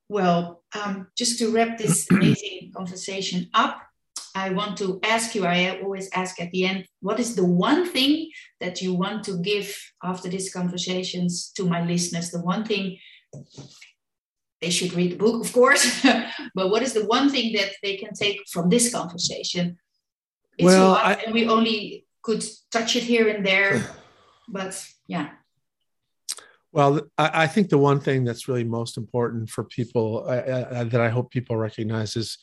[0.08, 3.80] Well, um, just to wrap this amazing conversation up,
[4.36, 7.88] I want to ask you, I always ask at the end, what is the one
[7.88, 8.30] thing
[8.60, 12.30] that you want to give after these conversations to my listeners?
[12.30, 12.98] The one thing
[14.64, 15.84] they should read the book, of course.
[16.54, 19.76] but what is the one thing that they can take from this conversation?
[20.56, 23.84] It's well, lot, I, and we only could touch it here and there,
[24.48, 24.72] but
[25.06, 25.30] yeah.
[26.72, 31.00] Well, I, I, think the one thing that's really most important for people uh, that
[31.00, 32.38] I hope people recognize is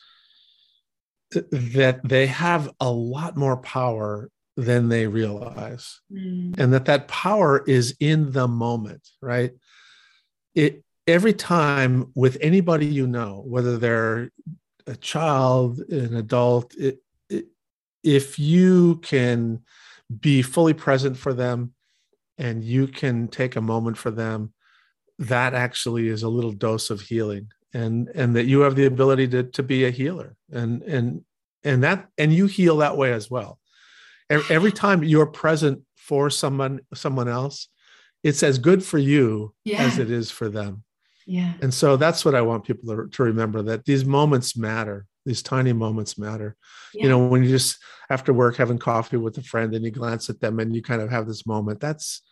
[1.32, 6.58] that they have a lot more power than they realize, mm.
[6.58, 9.52] and that that power is in the moment, right?
[10.54, 14.30] It every time with anybody you know, whether they're
[14.86, 17.46] a child, an adult, it, it,
[18.02, 19.60] if you can
[20.20, 21.74] be fully present for them
[22.38, 24.54] and you can take a moment for them,
[25.18, 29.28] that actually is a little dose of healing and and that you have the ability
[29.28, 31.22] to to be a healer and and
[31.62, 33.58] and that and you heal that way as well
[34.30, 37.68] every time you're present for someone someone else
[38.22, 39.82] it's as good for you yeah.
[39.82, 40.82] as it is for them
[41.26, 41.54] yeah.
[41.62, 45.06] And so that's what I want people to, to remember that these moments matter.
[45.24, 46.56] These tiny moments matter.
[46.92, 47.04] Yeah.
[47.04, 47.78] You know, when you just
[48.10, 51.00] after work having coffee with a friend and you glance at them and you kind
[51.00, 51.80] of have this moment.
[51.80, 52.22] That's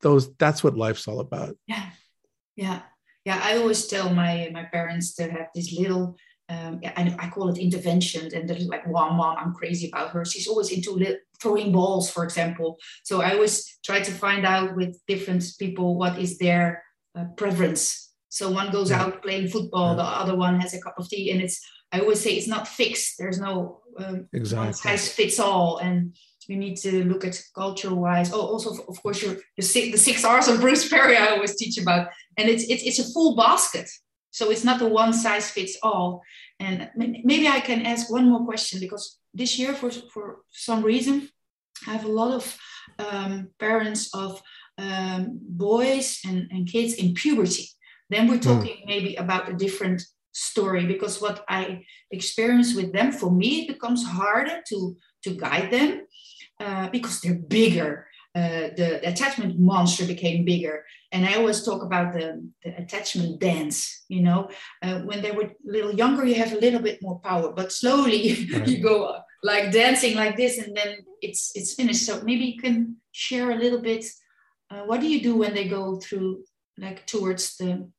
[0.00, 1.56] those that's what life's all about.
[1.66, 1.90] Yeah.
[2.56, 2.82] Yeah.
[3.24, 3.40] Yeah.
[3.42, 6.16] I always tell my my parents to have this little
[6.48, 10.24] um, I, I, call it interventions, and they're like, "Wow, mom, I'm crazy about her.
[10.24, 14.98] She's always into throwing balls, for example." So I always try to find out with
[15.06, 16.84] different people what is their
[17.16, 19.02] uh, preference so one goes yeah.
[19.02, 19.96] out playing football, yeah.
[19.96, 21.60] the other one has a cup of tea, and it's
[21.92, 23.16] I always say it's not fixed.
[23.18, 24.72] There's no um, exactly.
[24.72, 26.16] size fits all, and
[26.48, 28.32] you need to look at cultural wise.
[28.32, 31.56] Oh, also of course your the six, the six R's of Bruce Perry I always
[31.56, 32.08] teach about,
[32.38, 33.90] and it's it's it's a full basket.
[34.30, 36.22] So it's not a one size fits all.
[36.58, 41.28] And maybe I can ask one more question because this year, for for some reason,
[41.86, 42.58] I have a lot of
[42.98, 44.40] um, parents of
[44.78, 47.68] um, boys and, and kids in puberty
[48.12, 48.52] then we're hmm.
[48.52, 48.86] talking mm.
[48.86, 50.02] maybe about a different
[50.32, 55.70] story because what I experience with them, for me, it becomes harder to, to guide
[55.70, 56.06] them
[56.60, 58.06] uh, because they're bigger.
[58.34, 60.84] Uh, the, attachment monster became bigger.
[61.12, 64.04] And I always talk about the, the attachment dance.
[64.08, 64.48] You know,
[64.82, 67.72] uh, when they were a little younger, you have a little bit more power, but
[67.72, 68.66] slowly right.
[68.66, 72.06] you go like dancing like this, and then it's it's finished.
[72.06, 74.06] So maybe you can share a little bit.
[74.70, 76.44] Uh, what do you do when they go through
[76.78, 77.90] like towards the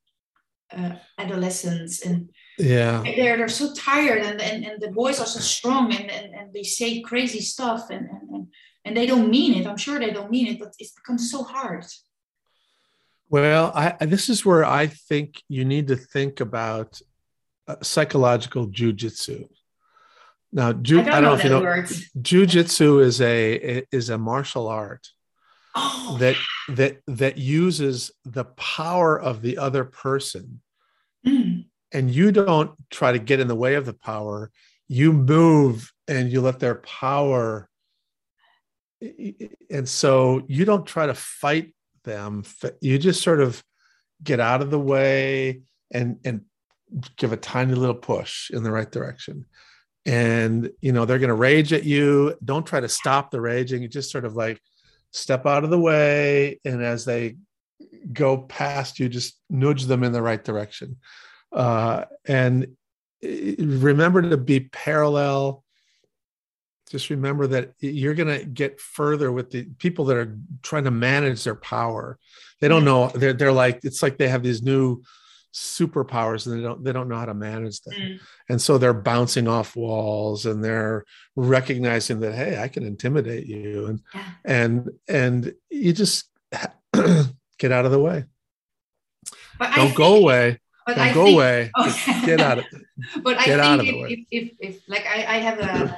[0.75, 3.01] uh, adolescence and yeah.
[3.03, 6.53] they're they're so tired and, and and the boys are so strong and and, and
[6.53, 8.47] they say crazy stuff and, and and
[8.85, 9.65] and they don't mean it.
[9.65, 11.85] I'm sure they don't mean it but it's become so hard.
[13.29, 17.01] Well i this is where i think you need to think about
[17.67, 19.47] uh, psychological jujitsu.
[20.51, 21.63] Now ju- I, don't I, don't know, if you know
[22.21, 25.07] jujitsu is a is a martial art
[25.75, 26.35] oh, that
[26.69, 30.61] that that uses the power of the other person.
[31.93, 34.51] And you don't try to get in the way of the power
[34.87, 37.69] you move and you let their power
[39.69, 41.73] and so you don't try to fight
[42.03, 42.43] them.
[42.81, 43.63] You just sort of
[44.23, 46.41] get out of the way and and
[47.17, 49.45] give a tiny little push in the right direction.
[50.05, 52.35] And you know they're going to rage at you.
[52.43, 53.81] Don't try to stop the raging.
[53.81, 54.59] You just sort of like
[55.11, 57.35] step out of the way and as they
[58.11, 60.97] go past you just nudge them in the right direction
[61.53, 62.67] uh, and
[63.21, 65.63] remember to be parallel.
[66.89, 70.91] Just remember that you're going to get further with the people that are trying to
[70.91, 72.19] manage their power.
[72.59, 75.01] They don't know they're, they're like it's like they have these new
[75.53, 77.93] superpowers and they don't they don't know how to manage them.
[77.93, 78.19] Mm.
[78.49, 83.87] and so they're bouncing off walls and they're recognizing that hey i can intimidate you.
[83.87, 84.23] And yeah.
[84.45, 86.29] and and you just
[86.93, 88.25] get out of the way.
[89.57, 90.59] But don't think, go away
[90.91, 92.25] don't I go think, away okay.
[92.25, 92.65] get out of
[93.23, 95.97] but get i think if, if, if, if, like i, I have a,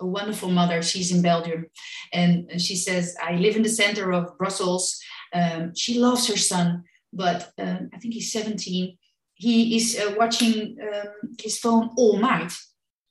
[0.00, 1.66] a wonderful mother she's in belgium
[2.12, 5.00] and she says i live in the center of brussels
[5.34, 8.96] um, she loves her son but um, I think he's 17.
[9.34, 12.52] He is uh, watching um, his phone all night.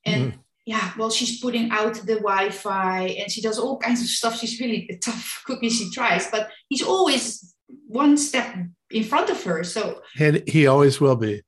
[0.06, 0.40] And mm.
[0.66, 4.40] yeah, well, she's putting out the Wi Fi and she does all kinds of stuff.
[4.40, 7.54] She's really a tough cookie, she tries, but he's always
[7.88, 8.56] one step
[8.94, 9.64] in front of her.
[9.64, 11.44] So, and he always will be.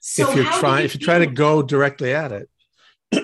[0.00, 2.48] So if you're trying, if you try to go directly at it.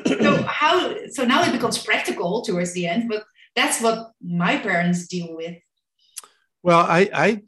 [0.07, 0.95] so how?
[1.11, 5.57] So now it becomes practical towards the end, but that's what my parents deal with
[6.65, 7.43] well, I I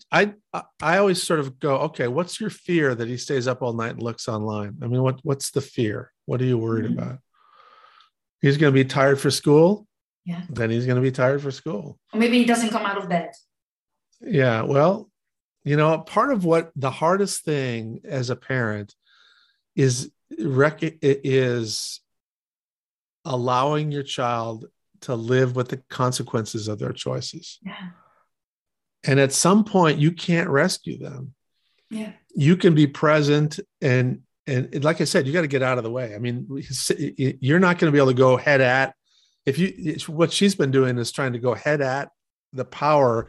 [0.52, 3.72] I I always sort of go, okay, what's your fear that he stays up all
[3.72, 4.76] night and looks online?
[4.82, 6.12] I mean, what what's the fear?
[6.26, 6.98] What are you worried mm-hmm.
[6.98, 7.18] about?
[8.42, 9.86] He's going to be tired for school.
[10.26, 10.42] Yeah.
[10.50, 11.98] Then he's going to be tired for school.
[12.12, 13.30] Or maybe he doesn't come out of bed.
[14.20, 14.62] Yeah.
[14.62, 15.08] Well,
[15.66, 18.94] you know, part of what the hardest thing as a parent
[19.74, 22.00] is rec- is
[23.24, 24.66] allowing your child
[25.00, 27.58] to live with the consequences of their choices.
[27.62, 27.88] Yeah.
[29.02, 31.34] And at some point you can't rescue them.
[31.90, 32.12] Yeah.
[32.36, 35.84] You can be present and and like i said you got to get out of
[35.84, 36.14] the way.
[36.14, 36.46] I mean
[37.16, 38.94] you're not going to be able to go head at
[39.44, 42.10] if you what she's been doing is trying to go head at
[42.52, 43.28] the power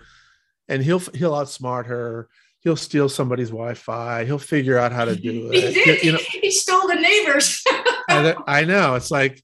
[0.68, 2.28] and he'll he'll outsmart her
[2.62, 6.04] he'll steal somebody's wi-fi he'll figure out how to do it he, did.
[6.04, 7.64] You know, he stole the neighbors
[8.10, 9.44] I, know it's like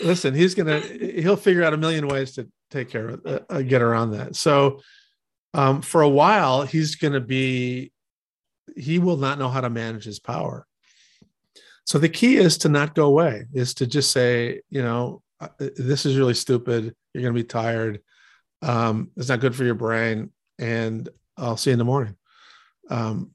[0.00, 3.62] listen he's gonna he'll figure out a million ways to take care of uh, uh
[3.62, 4.80] get around that so
[5.54, 7.92] um, for a while, he's going to be,
[8.76, 10.66] he will not know how to manage his power.
[11.84, 15.48] So the key is to not go away, is to just say, you know, uh,
[15.58, 16.94] this is really stupid.
[17.12, 18.00] You're going to be tired.
[18.62, 20.30] Um, it's not good for your brain.
[20.62, 22.16] And I'll see you in the morning.
[22.88, 23.34] Um,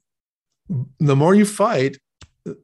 [0.98, 1.98] the more you fight,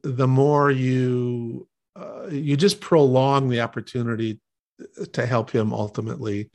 [0.03, 4.39] the more you uh, you just prolong the opportunity
[5.13, 6.49] to help him ultimately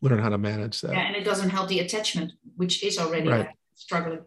[0.00, 0.92] learn how to manage that.
[0.92, 3.48] Yeah, and it doesn't help the attachment, which is already right.
[3.74, 4.20] struggling.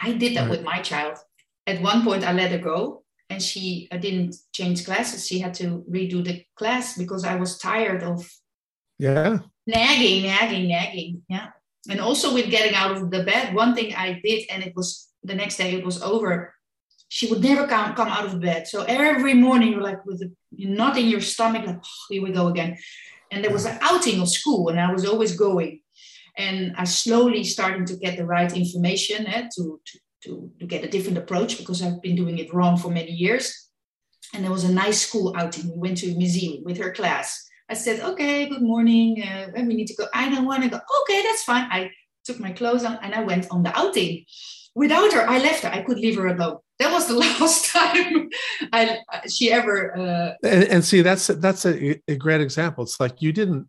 [0.00, 0.50] I did that right.
[0.50, 1.18] with my child.
[1.66, 5.26] At one point, I let her go, and she I didn't change classes.
[5.26, 8.28] She had to redo the class because I was tired of
[8.98, 11.22] yeah nagging, nagging, nagging.
[11.28, 11.48] Yeah,
[11.88, 13.54] and also with getting out of the bed.
[13.54, 15.74] One thing I did, and it was the next day.
[15.74, 16.54] It was over.
[17.08, 18.66] She would never come, come out of bed.
[18.66, 22.32] So every morning, you're like with a knot in your stomach, like, oh, here we
[22.32, 22.76] go again
[23.30, 25.80] and there was an outing of school and i was always going
[26.36, 30.84] and i slowly started to get the right information eh, to, to, to, to get
[30.84, 33.70] a different approach because i've been doing it wrong for many years
[34.34, 37.46] and there was a nice school outing we went to a museum with her class
[37.68, 40.80] i said okay good morning uh, we need to go i don't want to go
[41.02, 41.90] okay that's fine i
[42.24, 44.24] took my clothes on and i went on the outing
[44.76, 45.70] without her, I left her.
[45.70, 46.58] I could leave her alone.
[46.78, 48.28] That was the last time
[48.72, 49.96] I she ever.
[49.96, 52.84] Uh, and, and see, that's that's a, a great example.
[52.84, 53.68] It's like you didn't.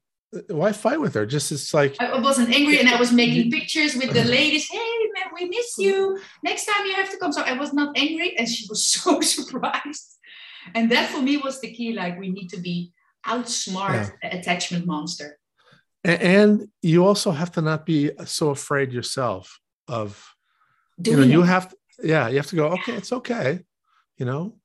[0.50, 1.26] Why fight with her?
[1.26, 4.68] Just it's like I wasn't angry, and I was making pictures with the ladies.
[4.78, 6.20] Hey, man, we miss you.
[6.44, 7.32] Next time you have to come.
[7.32, 10.20] So I was not angry, and she was so surprised.
[10.76, 11.94] And that for me was the key.
[11.94, 12.92] Like we need to be
[13.28, 14.10] outsmart yeah.
[14.22, 15.38] the attachment monster.
[16.04, 20.34] And you also have to not be so afraid yourself of
[21.00, 23.60] Doing you know, you have to, yeah, you have to go, okay, it's okay.
[24.18, 24.56] You know,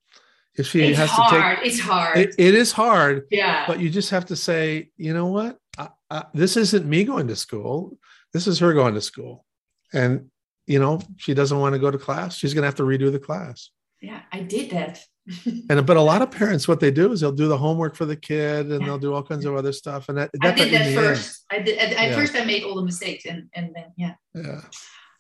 [0.55, 1.31] if she it's has hard.
[1.31, 2.19] to take it's hard.
[2.19, 3.27] It, it is hard.
[3.31, 3.67] Yeah.
[3.67, 5.59] But you just have to say, you know what?
[5.77, 7.99] I, I, this isn't me going to school.
[8.33, 9.45] This is her going to school.
[9.93, 10.31] And
[10.67, 12.37] you know, she doesn't want to go to class.
[12.37, 13.71] She's going to have to redo the class.
[14.03, 15.01] Yeah, I did that.
[15.71, 18.05] and but a lot of parents, what they do is they'll do the homework for
[18.05, 18.87] the kid, and yeah.
[18.87, 20.09] they'll do all kinds of other stuff.
[20.09, 21.45] And that, I did that first.
[21.51, 21.63] End.
[21.63, 21.79] I did.
[21.79, 22.15] At, yeah.
[22.15, 24.15] first, I made all the mistakes, and and then yeah.
[24.35, 24.61] Yeah.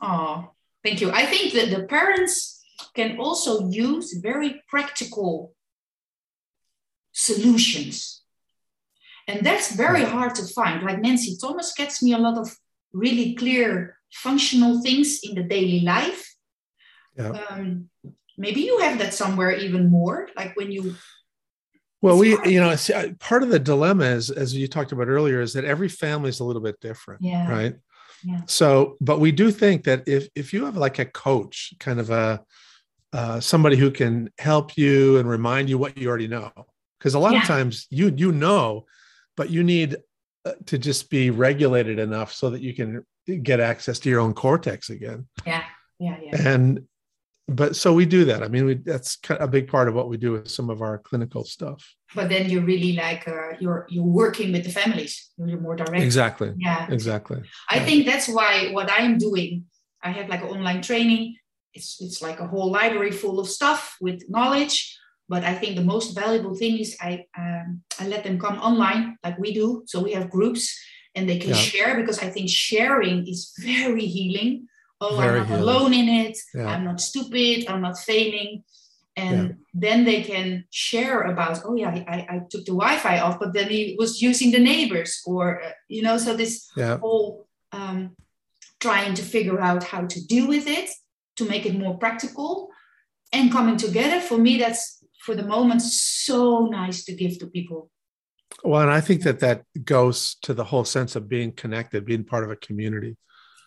[0.01, 0.51] Oh,
[0.83, 1.11] Thank you.
[1.13, 2.61] I think that the parents
[2.95, 5.55] can also use very practical
[7.13, 8.23] solutions.
[9.29, 10.83] And that's very hard to find.
[10.83, 12.51] Like Nancy Thomas gets me a lot of
[12.93, 16.35] really clear functional things in the daily life.
[17.17, 17.31] Yeah.
[17.49, 17.89] Um,
[18.37, 20.95] maybe you have that somewhere even more, like when you.
[22.01, 22.75] Well, we, you know,
[23.21, 26.41] part of the dilemma is, as you talked about earlier, is that every family is
[26.41, 27.49] a little bit different, yeah.
[27.49, 27.75] right?
[28.25, 28.41] Yeah.
[28.47, 32.11] So, but we do think that if if you have like a coach, kind of
[32.11, 32.43] a
[33.13, 36.51] uh, somebody who can help you and remind you what you already know,
[36.99, 37.41] because a lot yeah.
[37.41, 38.87] of times you you know,
[39.37, 39.97] but you need
[40.45, 43.05] uh, to just be regulated enough so that you can
[43.43, 45.29] get access to your own cortex again.
[45.47, 45.63] Yeah,
[45.99, 46.49] yeah, yeah.
[46.49, 46.87] And
[47.55, 48.43] but so we do that.
[48.43, 50.99] I mean, we, that's a big part of what we do with some of our
[50.99, 51.95] clinical stuff.
[52.15, 55.31] But then you're really like uh, you're you're working with the families.
[55.39, 56.03] You're more direct.
[56.03, 56.53] Exactly.
[56.59, 56.87] Yeah.
[56.91, 57.43] Exactly.
[57.71, 57.85] I yeah.
[57.85, 59.65] think that's why what I'm doing.
[60.03, 61.37] I have like an online training.
[61.75, 64.99] It's it's like a whole library full of stuff with knowledge.
[65.29, 69.17] But I think the most valuable thing is I um, I let them come online
[69.25, 69.85] like we do.
[69.87, 70.79] So we have groups
[71.15, 71.57] and they can yeah.
[71.57, 74.69] share because I think sharing is very healing
[75.03, 75.63] oh Very i'm not healing.
[75.63, 76.67] alone in it yeah.
[76.67, 78.63] i'm not stupid i'm not failing
[79.17, 79.55] and yeah.
[79.75, 83.69] then they can share about oh yeah I, I took the wi-fi off but then
[83.69, 86.99] he was using the neighbors or uh, you know so this yeah.
[86.99, 88.17] whole um,
[88.81, 90.91] trying to figure out how to deal with it
[91.37, 92.71] to make it more practical
[93.33, 97.91] and coming together for me that's for the moment so nice to give to people
[98.65, 102.25] well and i think that that goes to the whole sense of being connected being
[102.25, 103.17] part of a community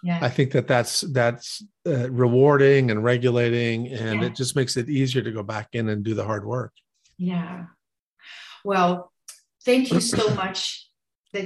[0.03, 0.19] yeah.
[0.21, 4.27] I think that that's that's uh, rewarding and regulating, and yeah.
[4.27, 6.73] it just makes it easier to go back in and do the hard work.
[7.17, 7.65] Yeah.
[8.63, 9.11] Well,
[9.63, 10.89] thank you so much.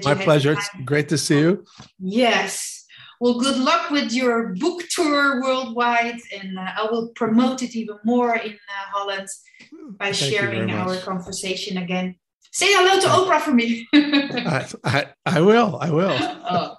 [0.04, 0.54] My pleasure.
[0.54, 1.66] It's great to see you.
[1.98, 2.86] Yes.
[3.20, 7.98] Well, good luck with your book tour worldwide, and uh, I will promote it even
[8.06, 9.28] more in uh, Holland
[9.98, 12.16] by Thank sharing our conversation again.
[12.52, 13.88] Say hello to Oprah for me.
[13.94, 15.78] I, I, I, will.
[15.80, 16.18] I will.
[16.20, 16.78] oh.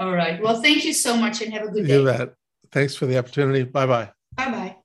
[0.00, 0.40] All right.
[0.42, 1.98] Well, thank you so much and have a good day.
[1.98, 2.34] You bet.
[2.72, 3.64] Thanks for the opportunity.
[3.64, 4.10] Bye bye.
[4.36, 4.76] Bye bye.